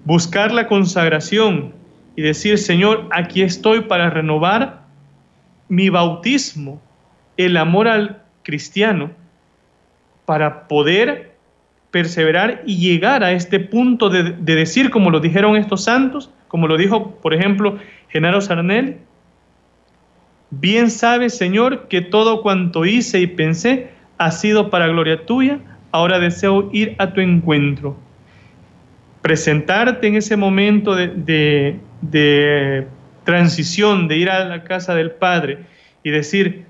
Buscar 0.07 0.50
la 0.50 0.66
consagración 0.66 1.74
y 2.16 2.22
decir, 2.22 2.57
Señor, 2.57 3.07
aquí 3.12 3.42
estoy 3.42 3.83
para 3.83 4.09
renovar 4.09 4.87
mi 5.68 5.90
bautismo, 5.90 6.81
el 7.37 7.59
amor 7.59 7.87
al 7.87 8.19
cristiano, 8.42 9.11
para 10.24 10.68
poder 10.68 11.33
perseverar 11.90 12.62
y 12.66 12.76
llegar 12.76 13.24
a 13.24 13.33
este 13.33 13.59
punto 13.59 14.09
de, 14.09 14.33
de 14.33 14.55
decir, 14.55 14.90
como 14.90 15.11
lo 15.11 15.20
dijeron 15.20 15.57
estos 15.57 15.85
santos, 15.85 16.31
como 16.48 16.66
lo 16.68 16.76
dijo, 16.76 17.16
por 17.16 17.35
ejemplo, 17.35 17.79
Genaro 18.09 18.40
Sarnel, 18.40 18.98
bien 20.50 20.90
sabes, 20.90 21.37
Señor, 21.37 21.88
que 21.88 22.00
todo 22.00 22.42
cuanto 22.42 22.85
hice 22.85 23.20
y 23.20 23.26
pensé 23.26 23.90
ha 24.18 24.31
sido 24.31 24.68
para 24.68 24.87
gloria 24.88 25.24
tuya, 25.24 25.61
ahora 25.92 26.18
deseo 26.18 26.68
ir 26.72 26.94
a 26.98 27.12
tu 27.12 27.20
encuentro. 27.20 27.96
Presentarte 29.22 30.07
en 30.07 30.16
ese 30.16 30.37
momento 30.37 30.94
de, 30.94 31.79
de, 32.03 32.87
transición, 33.24 34.09
de 34.09 34.16
ir 34.16 34.31
a 34.31 34.44
la 34.44 34.64
casa 34.64 34.94
del 34.94 35.12
Padre 35.12 35.59
y 36.02 36.10
decir, 36.10 36.66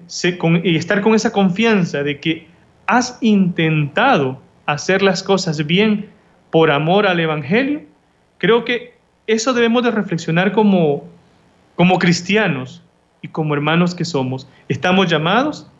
y 0.64 0.76
estar 0.76 1.00
con 1.00 1.14
esa 1.14 1.32
confianza 1.32 2.02
de 2.02 2.20
que 2.20 2.46
has 2.86 3.18
intentado 3.20 4.40
hacer 4.66 5.02
las 5.02 5.22
cosas 5.22 5.66
bien 5.66 6.08
por 6.50 6.70
amor 6.70 7.06
al 7.06 7.20
Evangelio, 7.20 7.82
creo 8.38 8.64
que 8.64 8.94
eso 9.26 9.52
debemos 9.52 9.84
de 9.84 9.92
reflexionar 9.92 10.52
como, 10.52 11.04
como 11.76 11.98
cristianos 11.98 12.82
y 13.22 13.28
como 13.28 13.54
hermanos 13.54 13.94
que 13.94 14.04
somos. 14.04 14.48
Estamos 14.68 15.08
llamados 15.08 15.70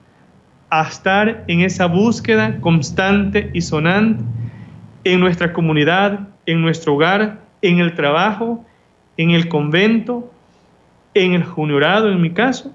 a 0.70 0.82
estar 0.82 1.44
en 1.48 1.62
esa 1.62 1.86
búsqueda 1.86 2.60
constante 2.60 3.50
y 3.52 3.60
sonante 3.60 4.22
en 5.02 5.18
nuestra 5.18 5.52
comunidad, 5.52 6.28
en 6.46 6.60
nuestro 6.60 6.94
hogar, 6.94 7.40
en 7.62 7.80
el 7.80 7.94
trabajo, 7.94 8.64
en 9.16 9.30
el 9.30 9.48
convento, 9.48 10.32
en 11.14 11.32
el 11.32 11.42
juniorado, 11.42 12.10
en 12.10 12.20
mi 12.20 12.30
caso, 12.30 12.72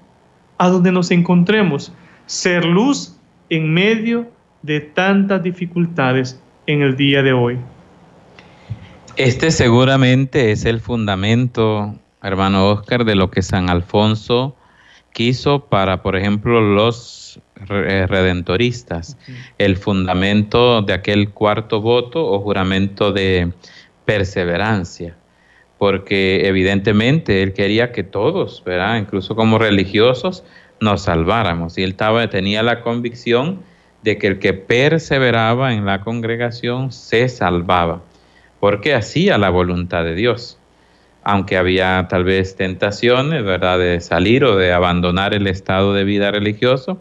a 0.58 0.68
donde 0.68 0.92
nos 0.92 1.10
encontremos, 1.10 1.92
ser 2.26 2.64
luz 2.64 3.16
en 3.50 3.72
medio 3.72 4.30
de 4.62 4.80
tantas 4.80 5.42
dificultades 5.42 6.40
en 6.66 6.82
el 6.82 6.96
día 6.96 7.22
de 7.22 7.32
hoy. 7.32 7.58
Este 9.16 9.50
seguramente 9.50 10.52
es 10.52 10.64
el 10.64 10.80
fundamento, 10.80 11.94
hermano 12.22 12.70
Oscar, 12.70 13.04
de 13.04 13.14
lo 13.14 13.30
que 13.30 13.42
San 13.42 13.70
Alfonso 13.70 14.56
quiso 15.12 15.64
para, 15.66 16.02
por 16.02 16.16
ejemplo, 16.16 16.60
los 16.60 17.40
eh, 17.70 18.06
redentoristas, 18.06 19.16
el 19.56 19.78
fundamento 19.78 20.82
de 20.82 20.92
aquel 20.92 21.30
cuarto 21.30 21.80
voto 21.80 22.26
o 22.26 22.40
juramento 22.40 23.12
de 23.12 23.50
perseverancia, 24.04 25.16
porque 25.78 26.46
evidentemente 26.46 27.42
él 27.42 27.52
quería 27.52 27.92
que 27.92 28.02
todos, 28.02 28.62
¿verdad? 28.64 28.98
incluso 28.98 29.36
como 29.36 29.58
religiosos, 29.58 30.44
nos 30.80 31.02
salváramos. 31.02 31.76
Y 31.78 31.82
él 31.82 31.96
tenía 32.30 32.62
la 32.62 32.80
convicción 32.80 33.62
de 34.02 34.18
que 34.18 34.26
el 34.28 34.38
que 34.38 34.54
perseveraba 34.54 35.74
en 35.74 35.84
la 35.84 36.00
congregación 36.00 36.92
se 36.92 37.28
salvaba, 37.28 38.02
porque 38.60 38.94
hacía 38.94 39.38
la 39.38 39.50
voluntad 39.50 40.04
de 40.04 40.14
Dios. 40.14 40.58
Aunque 41.24 41.56
había 41.56 42.06
tal 42.08 42.22
vez 42.22 42.54
tentaciones, 42.54 43.42
¿verdad?, 43.44 43.78
de 43.78 44.00
salir 44.00 44.44
o 44.44 44.56
de 44.56 44.72
abandonar 44.72 45.34
el 45.34 45.48
estado 45.48 45.92
de 45.92 46.04
vida 46.04 46.30
religioso. 46.30 47.00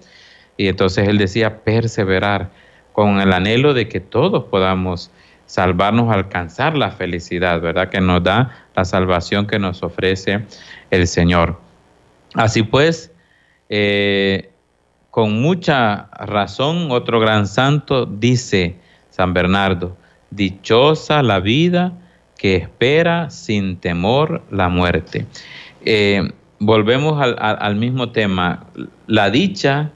Y 0.58 0.68
entonces 0.68 1.08
él 1.08 1.20
decía 1.20 1.60
perseverar 1.64 2.50
con 2.92 3.20
el 3.22 3.34
anhelo 3.34 3.74
de 3.74 3.88
que 3.88 4.00
todos 4.00 4.46
podamos 4.46 5.12
salvarnos, 5.46 6.14
alcanzar 6.14 6.76
la 6.76 6.92
felicidad, 6.92 7.62
¿verdad?, 7.62 7.90
que 7.90 8.02
nos 8.02 8.24
da 8.24 8.52
la 8.76 8.86
salvación 8.86 9.48
que 9.48 9.60
nos 9.60 9.84
ofrece 9.84 10.46
el 10.92 11.08
Señor. 11.08 11.60
Así 12.34 12.64
pues, 12.64 13.12
eh, 13.70 14.50
con 15.12 15.42
mucha 15.42 16.10
razón, 16.12 16.92
otro 16.92 17.20
gran 17.20 17.48
santo 17.48 18.06
dice, 18.06 18.76
San 19.10 19.34
Bernardo, 19.34 19.96
dichosa 20.30 21.24
la 21.24 21.40
vida 21.40 21.94
que 22.38 22.58
espera 22.58 23.30
sin 23.30 23.78
temor 23.78 24.44
la 24.52 24.68
muerte. 24.68 25.26
Eh, 25.86 26.32
volvemos 26.60 27.22
al, 27.22 27.76
mismo 27.76 28.12
tema. 28.12 28.66
La 29.08 29.30
dicha, 29.30 29.92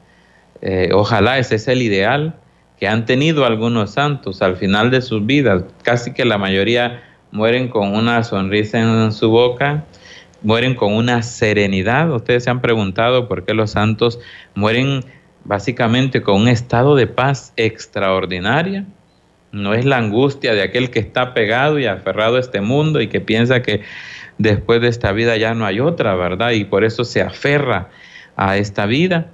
eh, 0.62 0.92
ojalá 0.94 1.38
ese 1.38 1.56
es 1.56 1.68
el 1.68 1.82
ideal 1.82 2.36
que 2.80 2.88
han 2.88 3.06
tenido 3.06 3.46
algunos 3.46 3.92
santos 3.92 4.42
al 4.42 4.56
final 4.56 4.90
de 4.90 5.02
sus 5.02 5.26
vidas. 5.26 5.64
Casi 5.84 6.14
que 6.14 6.24
la 6.24 6.38
mayoría 6.38 7.04
mueren 7.32 7.68
con 7.68 7.94
una 7.94 8.24
sonrisa 8.24 8.80
en 8.80 9.12
su 9.12 9.30
boca, 9.30 9.84
mueren 10.42 10.76
con 10.76 10.94
una 10.94 11.22
serenidad. 11.22 12.12
Ustedes 12.12 12.46
se 12.46 12.50
han 12.50 12.62
preguntado 12.62 13.28
por 13.28 13.44
qué 13.46 13.54
los 13.54 13.72
santos 13.72 14.20
mueren 14.56 15.04
básicamente 15.44 16.22
con 16.22 16.42
un 16.42 16.48
estado 16.48 16.96
de 16.96 17.08
paz 17.08 17.54
extraordinaria. 17.58 18.86
No 19.52 19.74
es 19.74 19.84
la 19.84 19.98
angustia 19.98 20.54
de 20.54 20.62
aquel 20.62 20.90
que 20.90 21.00
está 21.00 21.34
pegado 21.34 21.80
y 21.80 21.86
aferrado 21.86 22.38
a 22.38 22.40
este 22.40 22.62
mundo 22.62 23.02
y 23.02 23.08
que 23.08 23.20
piensa 23.20 23.62
que 23.62 23.82
después 24.38 24.80
de 24.80 24.88
esta 24.88 25.12
vida 25.12 25.36
ya 25.36 25.54
no 25.54 25.66
hay 25.66 25.82
otra, 25.82 26.16
¿verdad? 26.16 26.52
Y 26.52 26.64
por 26.64 26.86
eso 26.86 27.04
se 27.04 27.22
aferra 27.22 27.90
a 28.38 28.56
esta 28.58 28.86
vida. 28.86 29.32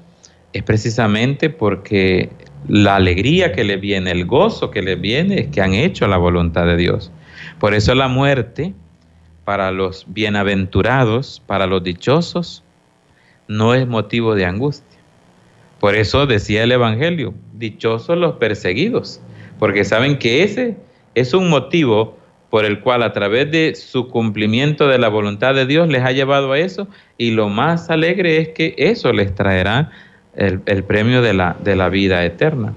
Es 0.53 0.63
precisamente 0.63 1.49
porque 1.49 2.29
la 2.67 2.95
alegría 2.95 3.51
que 3.51 3.63
le 3.63 3.78
viene, 3.78 4.12
el 4.12 4.25
gozo 4.25 4.71
que 4.71 4.82
le 4.82 4.95
viene 4.95 5.41
es 5.41 5.47
que 5.47 5.62
han 5.62 5.73
hecho 5.73 6.08
la 6.08 6.17
voluntad 6.17 6.65
de 6.65 6.78
Dios. 6.78 7.12
Por 7.60 7.73
eso 7.73 7.93
la 7.95 8.08
muerte 8.08 8.73
para 9.43 9.71
los 9.71 10.06
bienaventurados, 10.08 11.41
para 11.45 11.67
los 11.67 11.84
dichosos, 11.84 12.63
no 13.47 13.73
es 13.75 13.88
motivo 13.88 14.34
de 14.34 14.45
angustia. 14.45 14.99
Por 15.80 15.95
eso 15.95 16.25
decía 16.25 16.63
el 16.63 16.71
Evangelio, 16.71 17.34
dichosos 17.54 18.17
los 18.17 18.34
perseguidos, 18.34 19.21
porque 19.60 19.84
saben 19.84 20.17
que 20.17 20.43
ese 20.43 20.78
es 21.13 21.34
un 21.34 21.49
motivo 21.49 22.17
por 22.49 22.65
el 22.65 22.80
cual 22.80 23.04
a 23.04 23.13
través 23.13 23.51
de 23.51 23.75
su 23.75 24.08
cumplimiento 24.08 24.88
de 24.88 24.97
la 24.97 25.10
voluntad 25.10 25.54
de 25.54 25.65
Dios 25.65 25.89
les 25.89 26.04
ha 26.04 26.12
llevado 26.12 26.54
a 26.54 26.60
eso 26.60 26.88
y 27.17 27.32
lo 27.32 27.49
más 27.49 27.89
alegre 27.89 28.38
es 28.38 28.49
que 28.49 28.73
eso 28.78 29.12
les 29.12 29.36
traerá 29.36 29.91
el, 30.36 30.84
premio 30.84 31.21
de 31.21 31.34
la, 31.34 31.56
de 31.63 31.76
la 31.76 31.89
vida 31.89 32.24
eterna. 32.24 32.74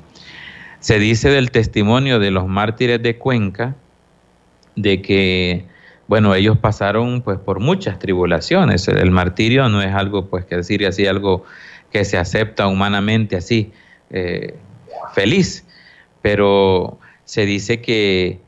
Se 0.80 0.98
dice 0.98 1.28
del 1.28 1.50
testimonio 1.50 2.18
de 2.18 2.30
los 2.30 2.46
mártires 2.46 3.02
de 3.02 3.16
Cuenca 3.18 3.74
de 4.76 5.02
que 5.02 5.66
bueno, 6.08 6.34
ellos 6.34 6.56
pasaron 6.58 7.20
pues 7.20 7.38
por 7.38 7.60
muchas 7.60 7.98
tribulaciones. 7.98 8.88
El, 8.88 9.10
martirio 9.10 9.68
no 9.68 9.82
es 9.82 9.94
algo, 9.94 10.26
pues 10.26 10.46
que 10.46 10.56
decir 10.56 10.84
así, 10.86 11.06
algo 11.06 11.44
que 11.92 12.04
se 12.06 12.16
acepta 12.16 12.66
humanamente 12.66 13.36
así, 13.36 13.72
eh, 14.10 14.54
feliz. 15.12 15.66
Pero 16.22 16.98
se 17.24 17.44
dice 17.44 17.82
que 17.82 18.40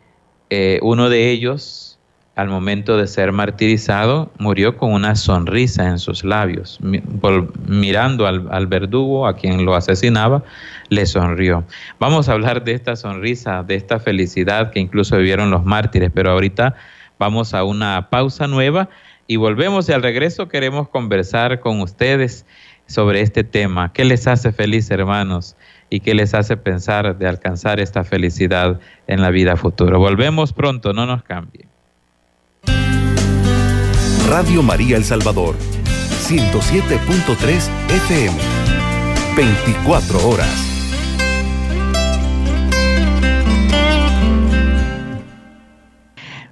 eh, 0.49 0.81
uno 0.83 1.11
de 1.11 1.31
ellos, 1.31 1.90
al 2.41 2.49
momento 2.49 2.97
de 2.97 3.07
ser 3.07 3.33
martirizado, 3.33 4.31
murió 4.39 4.77
con 4.77 4.93
una 4.93 5.15
sonrisa 5.15 5.89
en 5.89 5.99
sus 5.99 6.25
labios. 6.25 6.79
mirando 7.67 8.27
al, 8.27 8.49
al, 8.51 8.67
verdugo, 8.67 9.27
a 9.27 9.37
quien 9.37 9.65
lo 9.65 9.75
asesinaba, 9.75 10.43
le 10.89 11.07
sonrió. 11.07 11.65
Vamos 11.99 12.29
a 12.29 12.33
hablar 12.33 12.65
de 12.65 12.73
esta 12.73 12.97
sonrisa, 12.97 13.63
de 13.63 13.75
esta 13.75 13.99
felicidad 13.99 14.71
que 14.71 14.81
incluso 14.81 15.17
vivieron 15.17 15.51
los 15.51 15.65
mártires, 15.65 16.11
pero 16.15 16.31
ahorita 16.31 16.75
Vamos 17.21 17.53
a 17.53 17.65
una 17.65 18.09
pausa 18.09 18.47
nueva 18.47 18.89
y 19.27 19.37
volvemos 19.37 19.87
y 19.87 19.93
al 19.93 20.03
regreso 20.03 20.49
queremos 20.49 20.89
conversar 20.89 21.61
con 21.61 21.83
ustedes 21.83 22.47
sobre 22.87 23.21
este 23.21 23.45
tema. 23.45 23.93
¿Qué 23.93 24.07
les 24.07 24.27
hace 24.27 24.53
feliz, 24.53 24.91
hermanos? 24.91 25.55
¿Y 25.91 26.01
qué 26.01 26.15
les 26.15 26.33
hace 26.33 26.57
pensar 26.57 27.19
de 27.19 27.29
alcanzar 27.29 27.79
esta 27.79 28.05
felicidad 28.05 28.81
en 29.07 29.21
la 29.21 29.29
vida 29.29 29.57
futura? 29.57 29.99
Volvemos 29.99 30.55
pronto, 30.55 30.95
no 30.95 31.05
nos 31.05 31.23
cambien. 31.23 31.69
Radio 34.31 34.63
María 34.63 34.97
El 34.97 35.03
Salvador, 35.03 35.57
107.3 36.29 37.69
FM, 37.89 38.39
24 39.37 40.29
horas. 40.29 40.71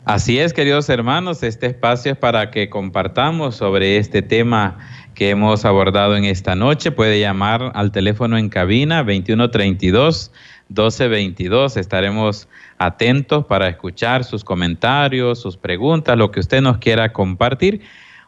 Así 0.05 0.41
es, 0.41 0.53
queridos 0.53 0.89
hermanos, 0.89 1.45
este 1.45 1.67
espacio 1.67 2.11
es 2.11 2.19
para 2.19 2.51
que 2.51 2.69
compartamos 2.69 3.55
sobre 3.55 3.99
este 3.99 4.23
tema 4.23 4.79
que 5.15 5.31
hemos 5.31 5.65
abordado 5.65 6.17
en 6.17 6.25
esta 6.25 6.57
noche. 6.57 6.91
Puede 6.91 7.21
llamar 7.21 7.71
al 7.77 7.93
teléfono 7.93 8.39
en 8.39 8.49
cabina 8.49 9.05
2132 9.05 10.33
1222. 10.69 11.77
Estaremos 11.77 12.49
atentos 12.79 13.45
para 13.47 13.69
escuchar 13.69 14.25
sus 14.25 14.45
comentarios, 14.45 15.41
sus 15.41 15.57
preguntas, 15.57 16.17
lo 16.17 16.31
que 16.31 16.41
usted 16.41 16.61
nos 16.61 16.79
quiera 16.79 17.13
compartir. 17.13 17.83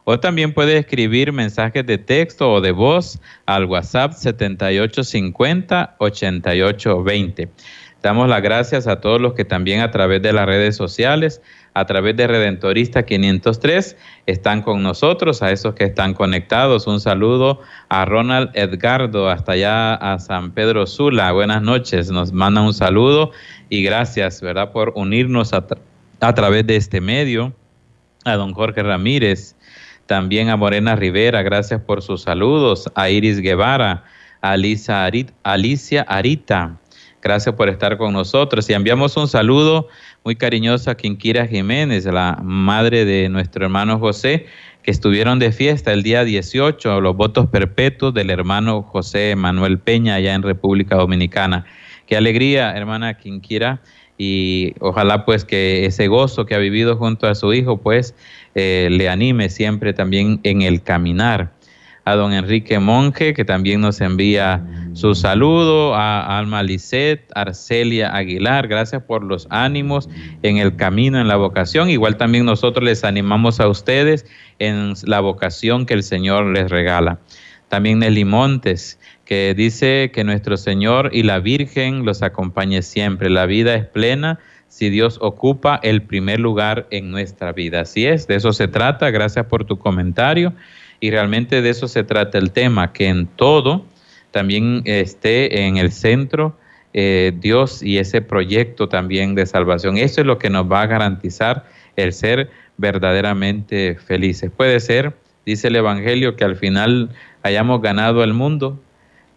O 0.04 0.18
también 0.18 0.52
puede 0.52 0.78
escribir 0.78 1.32
mensajes 1.32 1.86
de 1.86 1.98
texto 1.98 2.50
o 2.52 2.60
de 2.60 2.72
voz 2.72 3.20
al 3.46 3.66
WhatsApp 3.66 4.12
7850 4.12 5.96
8820. 5.98 7.48
Damos 8.02 8.28
las 8.28 8.42
gracias 8.42 8.86
a 8.86 9.00
todos 9.00 9.20
los 9.20 9.34
que 9.34 9.44
también 9.44 9.80
a 9.80 9.90
través 9.90 10.22
de 10.22 10.32
las 10.32 10.46
redes 10.46 10.74
sociales 10.74 11.42
a 11.74 11.84
través 11.86 12.16
de 12.16 12.26
Redentorista 12.26 13.04
503 13.04 13.96
están 14.26 14.62
con 14.62 14.82
nosotros, 14.82 15.42
a 15.42 15.52
esos 15.52 15.74
que 15.74 15.84
están 15.84 16.14
conectados. 16.14 16.86
Un 16.86 17.00
saludo 17.00 17.60
a 17.88 18.04
Ronald 18.04 18.50
Edgardo, 18.54 19.28
hasta 19.28 19.52
allá 19.52 19.94
a 19.94 20.18
San 20.18 20.52
Pedro 20.52 20.86
Sula. 20.86 21.32
Buenas 21.32 21.62
noches, 21.62 22.10
nos 22.10 22.32
manda 22.32 22.60
un 22.60 22.74
saludo 22.74 23.30
y 23.68 23.82
gracias, 23.82 24.40
¿verdad?, 24.40 24.72
por 24.72 24.92
unirnos 24.96 25.52
a, 25.52 26.34
través 26.34 26.66
de 26.66 26.76
este 26.76 27.00
medio. 27.00 27.52
a 28.24 28.34
don 28.34 28.52
Jorge 28.52 28.82
Ramírez, 28.82 29.56
también 30.06 30.48
a 30.48 30.56
Morena 30.56 30.96
Rivera, 30.96 31.42
gracias 31.42 31.80
por 31.80 32.02
sus 32.02 32.22
saludos, 32.22 32.90
a 32.94 33.08
Iris 33.08 33.40
Guevara, 33.40 34.04
a 34.42 34.52
Alicia 34.52 36.02
Arita, 36.02 36.79
gracias 37.22 37.54
por 37.54 37.68
estar 37.68 37.96
con 37.96 38.12
nosotros. 38.12 38.68
Y 38.70 38.72
enviamos 38.72 39.16
un 39.16 39.28
saludo 39.28 39.88
muy 40.24 40.36
cariñoso 40.36 40.90
a 40.90 40.96
Quinquira 40.96 41.46
Jiménez, 41.46 42.04
la 42.06 42.38
madre 42.42 43.04
de 43.04 43.28
nuestro 43.28 43.64
hermano 43.64 43.98
José, 43.98 44.46
que 44.82 44.90
estuvieron 44.90 45.38
de 45.38 45.52
fiesta 45.52 45.92
el 45.92 46.02
día 46.02 46.24
18, 46.24 47.00
los 47.00 47.16
votos 47.16 47.46
perpetuos 47.48 48.14
del 48.14 48.30
hermano 48.30 48.82
José 48.82 49.36
Manuel 49.36 49.78
Peña 49.78 50.14
allá 50.14 50.34
en 50.34 50.42
República 50.42 50.96
Dominicana. 50.96 51.66
Qué 52.06 52.16
alegría, 52.16 52.76
hermana 52.76 53.14
Quinquira, 53.18 53.82
y 54.18 54.74
ojalá 54.80 55.24
pues 55.24 55.44
que 55.44 55.86
ese 55.86 56.08
gozo 56.08 56.44
que 56.44 56.54
ha 56.54 56.58
vivido 56.58 56.96
junto 56.96 57.26
a 57.26 57.34
su 57.34 57.54
hijo 57.54 57.78
pues 57.78 58.14
eh, 58.54 58.88
le 58.90 59.08
anime 59.08 59.48
siempre 59.48 59.92
también 59.92 60.40
en 60.42 60.62
el 60.62 60.82
caminar. 60.82 61.52
A 62.10 62.16
don 62.16 62.32
Enrique 62.32 62.80
Monje, 62.80 63.34
que 63.34 63.44
también 63.44 63.80
nos 63.80 64.00
envía 64.00 64.66
su 64.94 65.14
saludo, 65.14 65.94
a 65.94 66.38
Alma 66.38 66.60
Lisset, 66.64 67.30
Arcelia 67.36 68.12
Aguilar, 68.12 68.66
gracias 68.66 69.04
por 69.04 69.22
los 69.22 69.46
ánimos 69.48 70.08
en 70.42 70.56
el 70.56 70.74
camino, 70.74 71.20
en 71.20 71.28
la 71.28 71.36
vocación. 71.36 71.88
Igual 71.88 72.16
también 72.16 72.46
nosotros 72.46 72.84
les 72.84 73.04
animamos 73.04 73.60
a 73.60 73.68
ustedes 73.68 74.26
en 74.58 74.94
la 75.04 75.20
vocación 75.20 75.86
que 75.86 75.94
el 75.94 76.02
Señor 76.02 76.46
les 76.46 76.68
regala. 76.68 77.20
También 77.68 78.00
Nelly 78.00 78.24
Montes, 78.24 78.98
que 79.24 79.54
dice 79.56 80.10
que 80.12 80.24
nuestro 80.24 80.56
Señor 80.56 81.10
y 81.12 81.22
la 81.22 81.38
Virgen 81.38 82.04
los 82.04 82.22
acompañe 82.22 82.82
siempre. 82.82 83.30
La 83.30 83.46
vida 83.46 83.76
es 83.76 83.84
plena 83.84 84.40
si 84.66 84.90
Dios 84.90 85.18
ocupa 85.22 85.78
el 85.84 86.02
primer 86.02 86.40
lugar 86.40 86.88
en 86.90 87.12
nuestra 87.12 87.52
vida. 87.52 87.82
Así 87.82 88.04
es, 88.04 88.26
de 88.26 88.34
eso 88.34 88.52
se 88.52 88.66
trata. 88.66 89.12
Gracias 89.12 89.46
por 89.46 89.64
tu 89.64 89.78
comentario. 89.78 90.52
Y 91.00 91.10
realmente 91.10 91.62
de 91.62 91.70
eso 91.70 91.88
se 91.88 92.04
trata 92.04 92.38
el 92.38 92.52
tema, 92.52 92.92
que 92.92 93.08
en 93.08 93.26
todo 93.26 93.86
también 94.30 94.82
esté 94.84 95.66
en 95.66 95.76
el 95.76 95.90
centro 95.90 96.56
eh, 96.92 97.32
Dios 97.36 97.82
y 97.82 97.98
ese 97.98 98.20
proyecto 98.20 98.88
también 98.88 99.34
de 99.34 99.46
salvación. 99.46 99.96
Eso 99.96 100.20
es 100.20 100.26
lo 100.26 100.38
que 100.38 100.50
nos 100.50 100.70
va 100.70 100.82
a 100.82 100.86
garantizar 100.86 101.64
el 101.96 102.12
ser 102.12 102.50
verdaderamente 102.78 103.96
felices. 103.96 104.50
Puede 104.54 104.80
ser, 104.80 105.14
dice 105.46 105.68
el 105.68 105.76
Evangelio, 105.76 106.36
que 106.36 106.44
al 106.44 106.56
final 106.56 107.10
hayamos 107.42 107.80
ganado 107.80 108.24
el 108.24 108.34
mundo, 108.34 108.80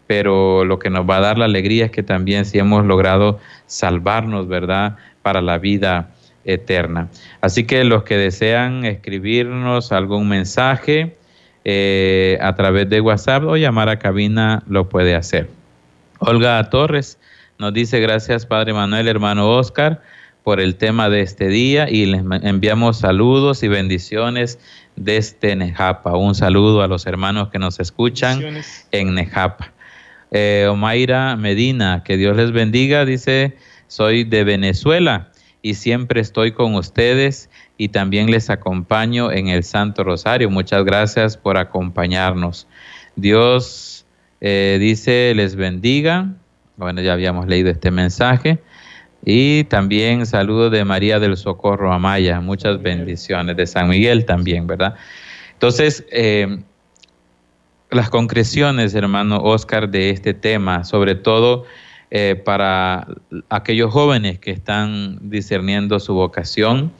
pero 0.06 0.64
lo 0.64 0.78
que 0.78 0.90
nos 0.90 1.08
va 1.08 1.18
a 1.18 1.20
dar 1.20 1.38
la 1.38 1.44
alegría 1.44 1.86
es 1.86 1.90
que 1.90 2.02
también 2.02 2.44
si 2.44 2.58
hemos 2.58 2.84
logrado 2.84 3.38
salvarnos, 3.66 4.48
¿verdad?, 4.48 4.96
para 5.22 5.40
la 5.40 5.58
vida 5.58 6.10
eterna. 6.44 7.08
Así 7.40 7.64
que 7.64 7.84
los 7.84 8.02
que 8.02 8.16
desean 8.16 8.84
escribirnos 8.84 9.92
algún 9.92 10.28
mensaje 10.28 11.16
eh, 11.64 12.38
a 12.40 12.54
través 12.54 12.88
de 12.90 13.00
WhatsApp 13.00 13.44
o 13.44 13.56
llamar 13.56 13.88
a 13.88 13.98
cabina, 13.98 14.62
lo 14.68 14.88
puede 14.88 15.14
hacer. 15.14 15.48
Olga 16.18 16.62
Torres 16.70 17.18
nos 17.58 17.72
dice 17.72 18.00
gracias 18.00 18.46
Padre 18.46 18.72
Manuel, 18.72 19.08
hermano 19.08 19.50
Oscar, 19.50 20.02
por 20.42 20.60
el 20.60 20.76
tema 20.76 21.08
de 21.08 21.22
este 21.22 21.48
día 21.48 21.88
y 21.88 22.06
les 22.06 22.22
enviamos 22.42 22.98
saludos 22.98 23.62
y 23.62 23.68
bendiciones 23.68 24.58
desde 24.96 25.56
Nejapa. 25.56 26.16
Un 26.16 26.34
saludo 26.34 26.82
a 26.82 26.86
los 26.86 27.06
hermanos 27.06 27.48
que 27.48 27.58
nos 27.58 27.80
escuchan 27.80 28.42
en 28.90 29.14
Nejapa. 29.14 29.72
Eh, 30.30 30.66
Omaira 30.68 31.36
Medina, 31.36 32.02
que 32.04 32.16
Dios 32.16 32.36
les 32.36 32.52
bendiga, 32.52 33.04
dice, 33.04 33.56
soy 33.86 34.24
de 34.24 34.44
Venezuela 34.44 35.30
y 35.64 35.76
siempre 35.76 36.20
estoy 36.20 36.52
con 36.52 36.74
ustedes 36.74 37.48
y 37.78 37.88
también 37.88 38.30
les 38.30 38.50
acompaño 38.50 39.32
en 39.32 39.48
el 39.48 39.64
Santo 39.64 40.04
Rosario. 40.04 40.50
Muchas 40.50 40.84
gracias 40.84 41.38
por 41.38 41.56
acompañarnos. 41.56 42.66
Dios 43.16 44.04
eh, 44.42 44.76
dice, 44.78 45.32
les 45.34 45.56
bendiga. 45.56 46.28
Bueno, 46.76 47.00
ya 47.00 47.14
habíamos 47.14 47.46
leído 47.46 47.70
este 47.70 47.90
mensaje. 47.90 48.58
Y 49.24 49.64
también 49.64 50.26
saludo 50.26 50.68
de 50.68 50.84
María 50.84 51.18
del 51.18 51.34
Socorro 51.34 51.94
Amaya. 51.94 52.42
Muchas 52.42 52.82
bendiciones. 52.82 53.56
De 53.56 53.66
San 53.66 53.88
Miguel 53.88 54.26
también, 54.26 54.66
¿verdad? 54.66 54.96
Entonces, 55.54 56.04
eh, 56.12 56.58
las 57.90 58.10
concreciones, 58.10 58.94
hermano 58.94 59.38
Oscar, 59.38 59.88
de 59.88 60.10
este 60.10 60.34
tema, 60.34 60.84
sobre 60.84 61.14
todo 61.14 61.64
eh, 62.16 62.36
para 62.36 63.08
aquellos 63.48 63.92
jóvenes 63.92 64.38
que 64.38 64.52
están 64.52 65.18
discerniendo 65.20 65.98
su 65.98 66.14
vocación, 66.14 66.92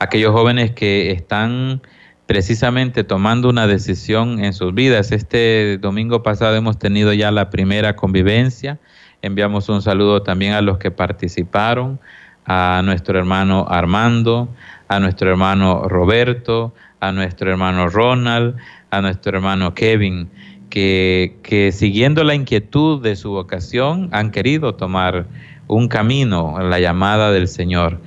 aquellos 0.00 0.32
jóvenes 0.32 0.72
que 0.72 1.12
están 1.12 1.80
precisamente 2.26 3.04
tomando 3.04 3.48
una 3.48 3.68
decisión 3.68 4.44
en 4.44 4.52
sus 4.52 4.74
vidas. 4.74 5.12
Este 5.12 5.78
domingo 5.78 6.24
pasado 6.24 6.56
hemos 6.56 6.76
tenido 6.76 7.12
ya 7.12 7.30
la 7.30 7.50
primera 7.50 7.94
convivencia. 7.94 8.80
Enviamos 9.22 9.68
un 9.68 9.80
saludo 9.80 10.24
también 10.24 10.54
a 10.54 10.60
los 10.60 10.78
que 10.78 10.90
participaron, 10.90 12.00
a 12.44 12.82
nuestro 12.84 13.20
hermano 13.20 13.66
Armando, 13.68 14.48
a 14.88 14.98
nuestro 14.98 15.30
hermano 15.30 15.84
Roberto, 15.86 16.74
a 16.98 17.12
nuestro 17.12 17.48
hermano 17.48 17.88
Ronald, 17.88 18.56
a 18.90 19.00
nuestro 19.00 19.36
hermano 19.36 19.72
Kevin, 19.72 20.28
que, 20.72 21.70
siguiendo 21.70 22.24
la 22.24 22.34
inquietud 22.34 23.02
de 23.02 23.14
su 23.14 23.30
vocación 23.30 24.08
han 24.10 24.30
querido 24.30 24.74
tomar 24.74 25.26
un 25.66 25.86
camino, 25.86 26.56
la 26.62 26.80
llamada 26.80 27.30
del 27.30 27.46
Señor. 27.46 28.00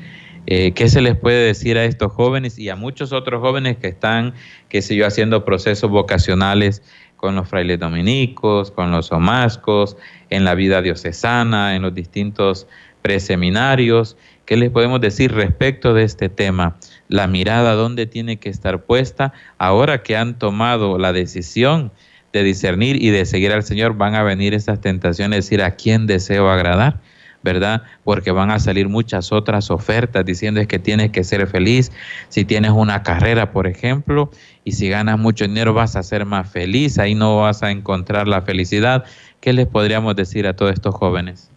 Eh, 0.47 0.71
¿Qué 0.73 0.89
se 0.89 1.01
les 1.01 1.15
puede 1.15 1.45
decir 1.45 1.77
a 1.77 1.85
estos 1.85 2.11
jóvenes 2.11 2.57
y 2.57 2.69
a 2.69 2.75
muchos 2.75 3.13
otros 3.13 3.39
jóvenes 3.39 3.77
que 3.77 3.87
están, 3.87 4.33
qué 4.67 4.81
sé 4.81 5.03
haciendo 5.05 5.45
procesos 5.45 5.91
vocacionales 5.91 6.81
con 7.17 7.35
los 7.35 7.47
frailes 7.47 7.79
dominicos, 7.79 8.71
con 8.71 8.91
los 8.91 9.11
omascos, 9.11 9.95
en 10.31 10.43
la 10.43 10.55
vida 10.55 10.81
diocesana, 10.81 11.75
en 11.75 11.83
los 11.83 11.93
distintos 11.93 12.65
preseminarios? 13.03 14.17
¿Qué 14.45 14.57
les 14.57 14.71
podemos 14.71 15.01
decir 15.01 15.31
respecto 15.33 15.93
de 15.93 16.03
este 16.03 16.29
tema? 16.29 16.77
La 17.09 17.27
mirada, 17.27 17.73
¿dónde 17.73 18.07
tiene 18.07 18.37
que 18.37 18.49
estar 18.49 18.85
puesta? 18.85 19.33
Ahora 19.59 20.01
que 20.01 20.17
han 20.17 20.39
tomado 20.39 20.97
la 20.97 21.13
decisión 21.13 21.91
de 22.35 22.43
discernir 22.43 23.01
y 23.01 23.11
de 23.11 23.25
seguir 23.25 23.53
al 23.53 23.63
Señor, 23.63 23.95
van 23.95 24.13
a 24.13 24.23
venir 24.23 24.53
esas 24.53 24.81
tentaciones, 24.81 25.45
decir, 25.45 25.63
¿a 25.63 25.71
quién 25.71 26.05
deseo 26.05 26.49
agradar? 26.49 26.99
¿verdad? 27.43 27.83
Porque 28.03 28.31
van 28.31 28.49
a 28.49 28.57
salir 28.57 28.89
muchas 28.89 29.31
otras 29.31 29.69
ofertas 29.69 30.25
diciendo 30.25 30.59
es 30.59 30.67
que 30.67 30.79
tienes 30.79 31.11
que 31.11 31.23
ser 31.23 31.45
feliz. 31.45 31.91
Si 32.27 32.43
tienes 32.43 32.71
una 32.71 33.03
carrera, 33.03 33.51
por 33.51 33.67
ejemplo, 33.67 34.31
y 34.63 34.71
si 34.71 34.89
ganas 34.89 35.19
mucho 35.19 35.45
dinero 35.45 35.71
vas 35.71 35.95
a 35.95 36.01
ser 36.01 36.25
más 36.25 36.51
feliz, 36.51 36.97
ahí 36.97 37.13
no 37.13 37.37
vas 37.37 37.61
a 37.61 37.69
encontrar 37.69 38.27
la 38.27 38.41
felicidad. 38.41 39.05
¿Qué 39.41 39.53
les 39.53 39.67
podríamos 39.67 40.15
decir 40.15 40.47
a 40.47 40.55
todos 40.55 40.73
estos 40.73 40.95
jóvenes? 40.95 41.51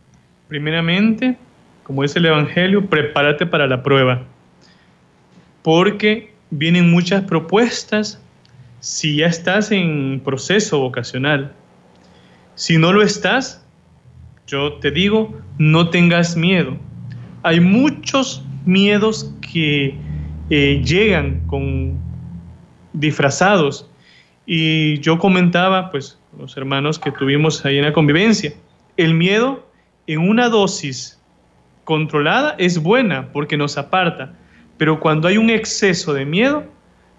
Primeramente, 0.49 1.39
como 1.85 2.03
dice 2.03 2.18
el 2.18 2.26
Evangelio, 2.26 2.85
prepárate 2.85 3.47
para 3.47 3.66
la 3.66 3.83
prueba, 3.83 4.24
porque 5.62 6.35
vienen 6.51 6.91
muchas 6.91 7.24
propuestas 7.24 8.20
si 8.81 9.16
ya 9.16 9.26
estás 9.26 9.72
en 9.72 10.20
proceso 10.24 10.81
vocacional. 10.81 11.53
Si 12.55 12.79
no 12.79 12.93
lo 12.93 13.03
estás, 13.03 13.64
yo 14.47 14.74
te 14.74 14.91
digo, 14.91 15.39
no 15.59 15.91
tengas 15.91 16.37
miedo. 16.37 16.76
Hay 17.43 17.61
muchos 17.61 18.45
miedos 18.64 19.35
que 19.53 19.95
eh, 20.51 20.83
llegan 20.85 21.47
con 21.47 21.99
disfrazados. 22.93 23.89
Y 24.47 24.99
yo 25.01 25.18
comentaba, 25.18 25.91
pues, 25.91 26.18
los 26.39 26.57
hermanos 26.57 26.99
que 26.99 27.12
tuvimos 27.12 27.64
ahí 27.64 27.79
en 27.79 27.85
la 27.85 27.93
convivencia, 27.93 28.53
el 28.97 29.14
miedo 29.14 29.66
en 30.07 30.20
una 30.20 30.49
dosis 30.49 31.20
controlada 31.85 32.55
es 32.59 32.83
buena 32.83 33.33
porque 33.33 33.57
nos 33.57 33.79
aparta, 33.79 34.35
pero 34.76 35.01
cuando 35.01 35.29
hay 35.29 35.39
un 35.39 35.51
exceso 35.51 36.12
de 36.12 36.24
miedo, 36.24 36.64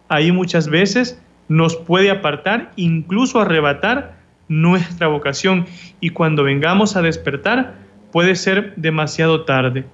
ahí 0.10 0.32
muchas 0.32 0.68
veces 0.68 1.22
nos 1.50 1.76
puede 1.76 2.12
apartar, 2.12 2.72
incluso 2.78 3.42
arrebatar 3.42 4.18
nuestra 4.48 5.08
vocación 5.08 5.66
y 6.00 6.12
cuando 6.12 6.44
vengamos 6.44 6.96
a 6.96 7.02
despertar 7.02 7.76
puede 8.12 8.36
ser 8.36 8.74
demasiado 8.76 9.44
tarde. 9.44 9.86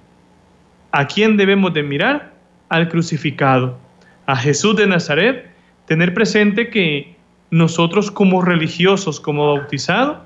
¿A 0.92 1.06
quién 1.06 1.36
debemos 1.36 1.74
de 1.74 1.82
mirar? 1.82 2.32
Al 2.68 2.88
crucificado, 2.88 3.78
a 4.26 4.36
Jesús 4.36 4.76
de 4.76 4.86
Nazaret, 4.86 5.50
tener 5.86 6.14
presente 6.14 6.68
que 6.70 7.16
nosotros 7.50 8.10
como 8.10 8.42
religiosos, 8.42 9.20
como 9.20 9.54
bautizados, 9.54 10.18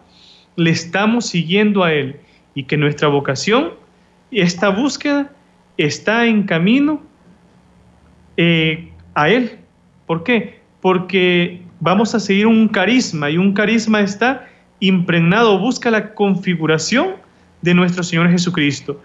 le 0.56 0.70
estamos 0.70 1.26
siguiendo 1.26 1.84
a 1.84 1.92
Él 1.92 2.20
y 2.54 2.64
que 2.64 2.76
nuestra 2.76 3.08
vocación, 3.08 3.72
esta 4.30 4.70
búsqueda, 4.70 5.30
está 5.76 6.26
en 6.26 6.44
camino 6.44 7.02
eh, 8.36 8.90
a 9.14 9.28
Él. 9.28 9.58
¿Por 10.06 10.24
qué? 10.24 10.59
Porque 10.80 11.62
vamos 11.80 12.14
a 12.14 12.20
seguir 12.20 12.46
un 12.46 12.68
carisma 12.68 13.30
y 13.30 13.38
un 13.38 13.52
carisma 13.52 14.00
está 14.00 14.46
impregnado, 14.80 15.58
busca 15.58 15.90
la 15.90 16.14
configuración 16.14 17.16
de 17.62 17.74
nuestro 17.74 18.02
Señor 18.02 18.30
Jesucristo. 18.30 19.00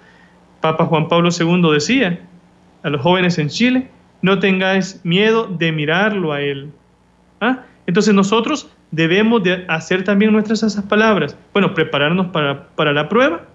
Papa 0.61 0.85
Juan 0.85 1.07
Pablo 1.07 1.29
II 1.37 1.71
decía 1.73 2.19
a 2.83 2.89
los 2.89 3.01
jóvenes 3.01 3.37
en 3.37 3.49
Chile, 3.49 3.89
no 4.21 4.39
tengáis 4.39 5.01
miedo 5.03 5.47
de 5.47 5.71
mirarlo 5.71 6.31
a 6.31 6.41
Él. 6.41 6.71
¿Ah? 7.41 7.63
Entonces 7.87 8.13
nosotros 8.13 8.69
debemos 8.91 9.43
de 9.43 9.65
hacer 9.67 10.03
también 10.03 10.31
nuestras 10.31 10.63
esas 10.63 10.83
palabras. 10.85 11.37
Bueno, 11.53 11.73
prepararnos 11.73 12.27
para, 12.27 12.69
para 12.69 12.93
la 12.93 13.09
prueba 13.09 13.45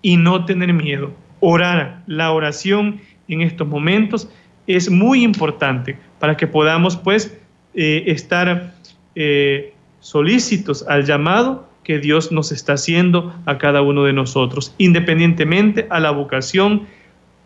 y 0.00 0.16
no 0.16 0.44
tener 0.44 0.72
miedo. 0.72 1.12
Orar, 1.40 2.02
la 2.06 2.32
oración 2.32 3.00
en 3.28 3.42
estos 3.42 3.66
momentos 3.66 4.30
es 4.66 4.90
muy 4.90 5.24
importante 5.24 5.98
para 6.18 6.36
que 6.36 6.46
podamos 6.46 6.96
pues 6.96 7.38
eh, 7.80 8.10
estar 8.10 8.74
eh, 9.14 9.72
solícitos 10.00 10.84
al 10.88 11.04
llamado 11.04 11.68
que 11.84 12.00
Dios 12.00 12.32
nos 12.32 12.50
está 12.50 12.72
haciendo 12.72 13.32
a 13.46 13.56
cada 13.56 13.82
uno 13.82 14.02
de 14.02 14.12
nosotros, 14.12 14.74
independientemente 14.78 15.86
a 15.88 16.00
la 16.00 16.10
vocación 16.10 16.88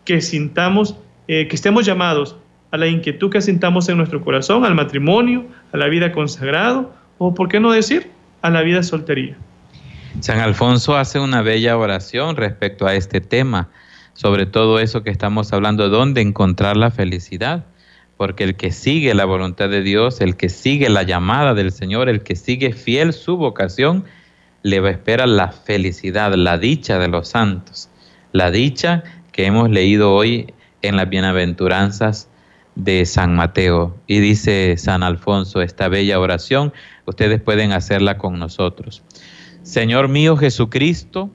que 0.05 0.21
sintamos, 0.21 0.95
eh, 1.27 1.47
que 1.47 1.55
estemos 1.55 1.85
llamados, 1.85 2.35
a 2.71 2.77
la 2.77 2.87
inquietud 2.87 3.29
que 3.29 3.43
sintamos 3.43 3.87
en 3.89 3.97
nuestro 3.97 4.21
corazón, 4.21 4.65
al 4.65 4.73
matrimonio, 4.73 5.45
a 5.71 5.77
la 5.77 5.85
vida 5.85 6.11
consagrado, 6.11 6.91
o 7.19 7.35
por 7.35 7.47
qué 7.47 7.59
no 7.59 7.71
decir, 7.71 8.09
a 8.41 8.49
la 8.49 8.63
vida 8.63 8.81
soltería. 8.81 9.37
San 10.19 10.39
Alfonso 10.39 10.97
hace 10.97 11.19
una 11.19 11.43
bella 11.43 11.77
oración 11.77 12.37
respecto 12.37 12.87
a 12.87 12.95
este 12.95 13.21
tema, 13.21 13.69
sobre 14.15 14.47
todo 14.47 14.79
eso 14.79 15.03
que 15.03 15.11
estamos 15.11 15.53
hablando, 15.53 15.89
dónde 15.89 16.21
encontrar 16.21 16.75
la 16.75 16.89
felicidad 16.89 17.67
porque 18.17 18.43
el 18.43 18.55
que 18.55 18.71
sigue 18.71 19.13
la 19.13 19.25
voluntad 19.25 19.69
de 19.69 19.81
Dios, 19.81 20.21
el 20.21 20.35
que 20.35 20.49
sigue 20.49 20.89
la 20.89 21.03
llamada 21.03 21.53
del 21.53 21.71
Señor, 21.71 22.09
el 22.09 22.23
que 22.23 22.35
sigue 22.35 22.73
fiel 22.73 23.13
su 23.13 23.37
vocación, 23.37 24.05
le 24.61 24.79
va 24.79 24.89
a 24.89 24.91
esperar 24.91 25.27
la 25.27 25.51
felicidad, 25.51 26.33
la 26.33 26.57
dicha 26.57 26.97
de 26.99 27.09
los 27.09 27.29
santos, 27.29 27.89
la 28.31 28.49
dicha 28.49 29.03
que 29.31 29.45
hemos 29.45 29.69
leído 29.69 30.13
hoy 30.13 30.53
en 30.81 30.95
las 30.95 31.09
bienaventuranzas 31.09 32.29
de 32.75 33.05
San 33.05 33.35
Mateo. 33.35 33.97
Y 34.07 34.19
dice 34.19 34.75
San 34.77 35.03
Alfonso 35.03 35.61
esta 35.61 35.89
bella 35.89 36.19
oración, 36.19 36.73
ustedes 37.05 37.41
pueden 37.41 37.71
hacerla 37.71 38.17
con 38.17 38.39
nosotros. 38.39 39.03
Señor 39.63 40.07
mío 40.07 40.37
Jesucristo, 40.37 41.29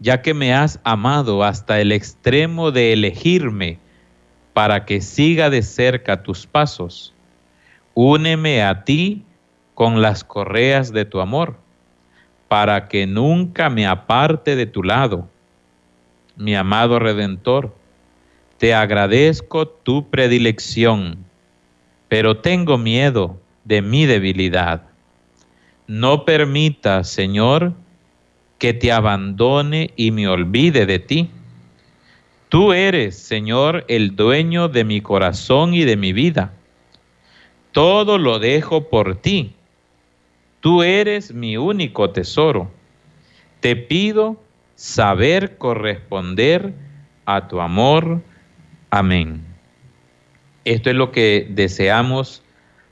ya 0.00 0.22
que 0.22 0.34
me 0.34 0.54
has 0.54 0.80
amado 0.84 1.44
hasta 1.44 1.80
el 1.80 1.92
extremo 1.92 2.70
de 2.70 2.92
elegirme, 2.92 3.78
para 4.52 4.84
que 4.84 5.00
siga 5.00 5.50
de 5.50 5.62
cerca 5.62 6.22
tus 6.22 6.46
pasos. 6.46 7.14
Úneme 7.94 8.62
a 8.62 8.84
ti 8.84 9.24
con 9.74 10.02
las 10.02 10.24
correas 10.24 10.92
de 10.92 11.04
tu 11.04 11.20
amor, 11.20 11.56
para 12.48 12.88
que 12.88 13.06
nunca 13.06 13.70
me 13.70 13.86
aparte 13.86 14.56
de 14.56 14.66
tu 14.66 14.82
lado. 14.82 15.28
Mi 16.36 16.54
amado 16.54 16.98
Redentor, 16.98 17.74
te 18.58 18.74
agradezco 18.74 19.66
tu 19.66 20.08
predilección, 20.10 21.24
pero 22.08 22.38
tengo 22.38 22.78
miedo 22.78 23.40
de 23.64 23.82
mi 23.82 24.06
debilidad. 24.06 24.82
No 25.86 26.24
permita, 26.24 27.04
Señor, 27.04 27.72
que 28.58 28.72
te 28.72 28.92
abandone 28.92 29.90
y 29.96 30.10
me 30.10 30.28
olvide 30.28 30.86
de 30.86 30.98
ti 30.98 31.30
Tú 32.52 32.74
eres, 32.74 33.16
Señor, 33.16 33.86
el 33.88 34.14
dueño 34.14 34.68
de 34.68 34.84
mi 34.84 35.00
corazón 35.00 35.72
y 35.72 35.86
de 35.86 35.96
mi 35.96 36.12
vida. 36.12 36.52
Todo 37.70 38.18
lo 38.18 38.40
dejo 38.40 38.90
por 38.90 39.16
ti. 39.16 39.54
Tú 40.60 40.82
eres 40.82 41.32
mi 41.32 41.56
único 41.56 42.10
tesoro. 42.10 42.70
Te 43.60 43.74
pido 43.74 44.38
saber 44.74 45.56
corresponder 45.56 46.74
a 47.24 47.48
tu 47.48 47.58
amor. 47.58 48.20
Amén. 48.90 49.42
Esto 50.66 50.90
es 50.90 50.96
lo 50.96 51.10
que 51.10 51.46
deseamos 51.48 52.42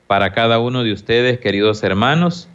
para 0.07 0.33
cada 0.33 0.57
uno 0.57 0.83
de 0.83 0.91
ustedes, 0.91 1.39
queridos 1.39 1.83
hermanos, 1.83 2.49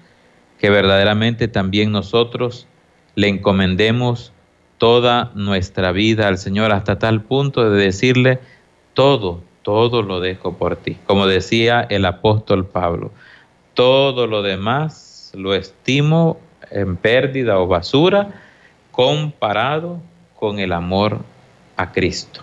que 0.59 0.71
verdaderamente 0.71 1.47
también 1.47 1.93
nosotros 1.93 2.67
le 3.15 3.29
encomendemos 3.29 4.33
toda 4.79 5.31
nuestra 5.35 5.93
vida 5.93 6.29
al 6.29 6.39
Señor 6.39 6.72
hasta 6.72 6.99
tal 6.99 7.22
punto 7.22 7.70
de 7.70 7.85
decirle, 7.85 8.39
todo, 8.95 9.41
todo 9.62 10.03
lo 10.03 10.20
dejo 10.20 10.57
por 10.57 10.77
ti. 10.77 10.97
Como 11.07 11.27
decía 11.27 11.87
el 11.89 12.05
apóstol 12.05 12.66
Pablo, 12.66 13.11
todo 13.74 14.27
lo 14.27 14.43
demás 14.43 15.33
lo 15.35 15.55
estimo 15.55 16.39
en 16.70 16.97
pérdida 16.97 17.59
o 17.59 17.66
basura 17.66 18.29
comparado 18.91 20.01
con 20.35 20.59
el 20.59 20.72
amor 20.72 21.20
a 21.77 21.93
Cristo. 21.93 22.41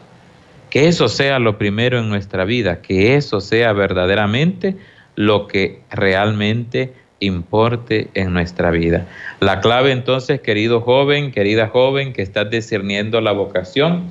Que 0.69 0.87
eso 0.87 1.07
sea 1.07 1.39
lo 1.39 1.57
primero 1.57 1.99
en 1.99 2.09
nuestra 2.09 2.45
vida, 2.45 2.81
que 2.81 3.15
eso 3.15 3.41
sea 3.41 3.73
verdaderamente 3.73 4.77
lo 5.15 5.47
que 5.47 5.81
realmente 5.91 6.93
importe 7.25 8.09
en 8.13 8.33
nuestra 8.33 8.71
vida. 8.71 9.07
La 9.39 9.61
clave 9.61 9.91
entonces, 9.91 10.41
querido 10.41 10.81
joven, 10.81 11.31
querida 11.31 11.67
joven 11.67 12.13
que 12.13 12.21
estás 12.21 12.49
discerniendo 12.49 13.21
la 13.21 13.31
vocación, 13.31 14.09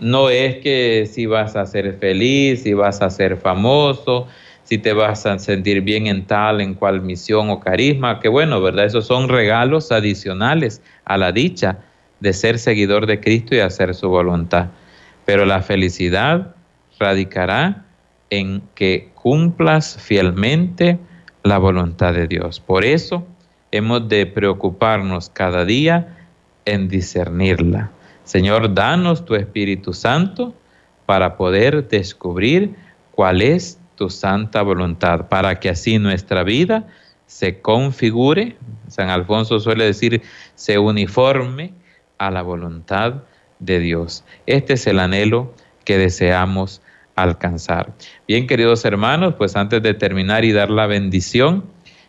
no 0.00 0.30
es 0.30 0.56
que 0.56 1.08
si 1.10 1.26
vas 1.26 1.54
a 1.54 1.64
ser 1.66 1.96
feliz, 1.98 2.64
si 2.64 2.74
vas 2.74 3.02
a 3.02 3.10
ser 3.10 3.36
famoso, 3.36 4.26
si 4.64 4.78
te 4.78 4.92
vas 4.92 5.26
a 5.26 5.38
sentir 5.38 5.82
bien 5.82 6.06
en 6.06 6.24
tal, 6.24 6.60
en 6.60 6.74
cual 6.74 7.02
misión 7.02 7.50
o 7.50 7.60
carisma, 7.60 8.20
que 8.20 8.28
bueno, 8.28 8.60
¿verdad? 8.60 8.86
Esos 8.86 9.06
son 9.06 9.28
regalos 9.28 9.92
adicionales 9.92 10.82
a 11.04 11.16
la 11.18 11.30
dicha 11.30 11.78
de 12.20 12.32
ser 12.32 12.58
seguidor 12.58 13.06
de 13.06 13.20
Cristo 13.20 13.54
y 13.54 13.60
hacer 13.60 13.94
su 13.94 14.08
voluntad. 14.08 14.68
Pero 15.24 15.44
la 15.44 15.62
felicidad 15.62 16.54
radicará 16.98 17.84
en 18.30 18.62
que 18.74 19.10
cumplas 19.14 19.98
fielmente 20.00 20.98
la 21.42 21.58
voluntad 21.58 22.14
de 22.14 22.26
Dios. 22.26 22.60
Por 22.60 22.84
eso 22.84 23.26
hemos 23.70 24.08
de 24.08 24.26
preocuparnos 24.26 25.28
cada 25.30 25.64
día 25.64 26.16
en 26.64 26.88
discernirla. 26.88 27.90
Señor, 28.24 28.74
danos 28.74 29.24
tu 29.24 29.34
Espíritu 29.34 29.92
Santo 29.92 30.54
para 31.06 31.36
poder 31.36 31.88
descubrir 31.88 32.76
cuál 33.10 33.42
es 33.42 33.78
tu 33.96 34.08
santa 34.08 34.62
voluntad, 34.62 35.28
para 35.28 35.58
que 35.60 35.68
así 35.68 35.98
nuestra 35.98 36.44
vida 36.44 36.86
se 37.26 37.60
configure, 37.60 38.56
San 38.88 39.08
Alfonso 39.08 39.58
suele 39.58 39.84
decir, 39.84 40.22
se 40.54 40.78
uniforme 40.78 41.72
a 42.18 42.30
la 42.30 42.42
voluntad 42.42 43.22
de 43.58 43.80
Dios. 43.80 44.24
Este 44.46 44.74
es 44.74 44.86
el 44.86 44.98
anhelo 44.98 45.54
que 45.84 45.98
deseamos 45.98 46.82
alcanzar. 47.16 47.92
Bien, 48.26 48.46
queridos 48.46 48.84
hermanos, 48.84 49.34
pues 49.36 49.56
antes 49.56 49.82
de 49.82 49.94
terminar 49.94 50.44
y 50.44 50.52
dar 50.52 50.70
la 50.70 50.86
bendición, 50.86 51.64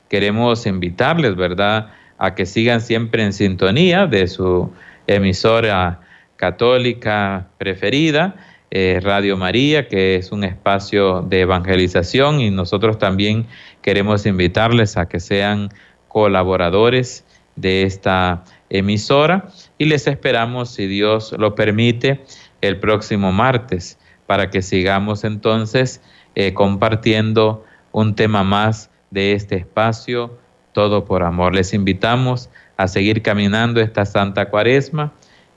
queremos 0.10 0.66
invitarles, 0.66 1.36
¿verdad?, 1.36 1.92
a 2.18 2.36
que 2.36 2.46
sigan 2.46 2.80
siempre 2.80 3.24
en 3.24 3.34
sintonía 3.34 4.06
de 4.06 4.28
su 4.28 4.72
emisora 5.08 6.00
católica 6.36 7.48
preferida, 7.58 8.36
eh, 8.72 9.00
Radio 9.04 9.38
María, 9.38 9.88
que 9.88 10.16
es 10.16 10.32
un 10.32 10.44
espacio 10.44 11.22
de 11.22 11.42
evangelización 11.42 12.40
y 12.40 12.50
nosotros 12.50 12.98
también 12.98 13.46
queremos 13.82 14.26
invitarles 14.26 14.98
a 14.98 15.08
que 15.08 15.20
sean 15.20 15.70
colaboradores 16.08 17.26
de 17.56 17.84
esta 17.84 18.44
emisora 18.70 19.48
y 19.78 19.86
les 19.86 20.08
esperamos, 20.08 20.70
si 20.70 20.88
Dios 20.88 21.36
lo 21.38 21.56
permite, 21.56 22.22
el 22.62 22.80
próximo 22.80 23.32
martes 23.32 24.00
para 24.26 24.50
que 24.50 24.62
sigamos 24.62 25.24
entonces 25.24 26.02
eh, 26.36 26.54
compartiendo 26.54 27.66
un 27.92 28.16
tema 28.16 28.44
más 28.44 28.90
de 29.12 29.34
este 29.34 29.56
espacio, 29.56 30.38
todo 30.72 31.06
por 31.06 31.24
amor. 31.24 31.54
Les 31.54 31.74
invitamos 31.74 32.50
a 32.78 32.88
seguir 32.88 33.22
caminando 33.22 33.80
esta 33.80 34.06
Santa 34.06 34.50
Cuaresma, 34.50 35.14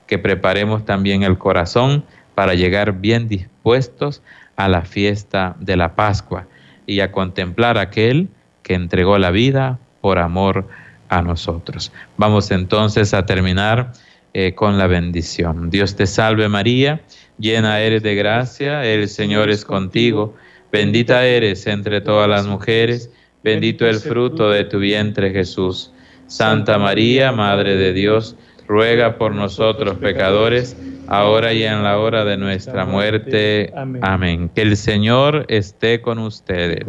que 0.07 0.19
preparemos 0.19 0.85
también 0.85 1.23
el 1.23 1.39
corazón 1.39 2.05
para 2.35 2.55
llegar 2.55 3.01
bien 3.01 3.29
dispuestos 3.29 4.23
a 4.57 4.69
la 4.69 4.83
fiesta 4.83 5.57
de 5.59 5.77
la 5.77 5.95
Pascua 5.95 6.47
y 6.87 7.01
a 7.01 7.11
contemplar 7.11 7.79
aquel 7.79 8.29
que 8.63 8.75
entregó 8.75 9.19
la 9.19 9.31
vida 9.31 9.79
por 10.01 10.19
amor 10.19 10.69
a 11.09 11.23
nosotros. 11.23 11.93
Vamos 12.17 12.51
entonces 12.51 13.15
a 13.15 13.27
terminar 13.27 13.93
eh, 14.39 14.55
con 14.55 14.77
la 14.77 14.87
bendición. 14.87 15.71
Dios 15.71 15.97
te 15.97 16.07
salve 16.07 16.47
María 16.51 17.01
llena 17.39 17.81
eres 17.81 18.03
de 18.03 18.15
gracia, 18.15 18.85
el 18.85 19.09
Señor 19.09 19.51
es 19.51 19.65
contigo, 19.65 20.35
bendita 20.73 21.25
eres 21.25 21.67
entre 21.67 22.01
todas 22.01 22.29
las 22.29 22.47
mujeres, 22.47 23.11
bendito 23.43 23.87
el 23.87 23.97
fruto 23.97 24.51
de 24.51 24.65
tu 24.65 24.79
vientre 24.79 25.31
Jesús. 25.31 25.93
Santa 26.27 26.79
María, 26.79 27.33
Madre 27.33 27.77
de 27.77 27.93
Dios, 27.93 28.37
ruega 28.67 29.17
por 29.17 29.35
nosotros 29.35 29.97
pecadores, 29.99 30.77
ahora 31.07 31.53
y 31.53 31.63
en 31.63 31.85
la 31.85 31.99
hora 31.99 32.25
de 32.25 32.37
nuestra 32.37 32.85
muerte. 32.85 33.73
Amén. 34.03 34.51
Que 34.55 34.63
el 34.63 34.77
Señor 34.77 35.45
esté 35.49 36.01
con 36.01 36.19
ustedes. 36.19 36.85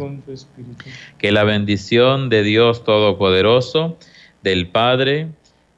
Que 1.18 1.30
la 1.30 1.44
bendición 1.44 2.28
de 2.28 2.42
Dios 2.42 2.82
Todopoderoso, 2.82 3.96
del 4.42 4.68
Padre, 4.68 5.28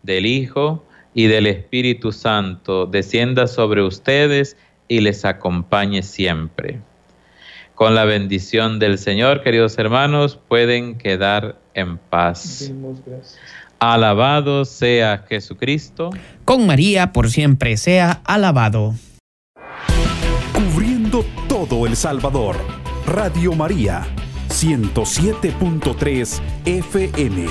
del 0.03 0.25
Hijo, 0.25 0.85
y 1.15 1.27
del 1.27 1.47
Espíritu 1.47 2.13
Santo 2.13 2.87
descienda 2.87 3.47
sobre 3.47 3.83
ustedes 3.83 4.57
y 4.89 5.01
les 5.01 5.25
acompañe 5.25 6.03
siempre. 6.03 6.81
Con 7.75 7.95
la 7.95 8.05
bendición 8.05 8.79
del 8.79 8.99
Señor, 8.99 9.43
queridos 9.43 9.79
hermanos, 9.79 10.39
pueden 10.49 10.99
quedar 10.99 11.59
en 11.75 11.97
paz. 11.97 12.71
Alabado 13.79 14.67
sea 14.67 15.25
Jesucristo. 15.27 16.11
Con 16.45 16.67
María 16.67 17.13
por 17.13 17.31
siempre 17.31 17.79
sea 17.79 18.21
alabado. 18.25 18.95
Cubriendo 20.53 21.25
todo 21.49 21.87
El 21.87 21.97
Salvador. 21.97 22.57
Radio 23.07 23.55
María, 23.55 24.07
107.3 24.49 26.41
FM. 26.67 27.47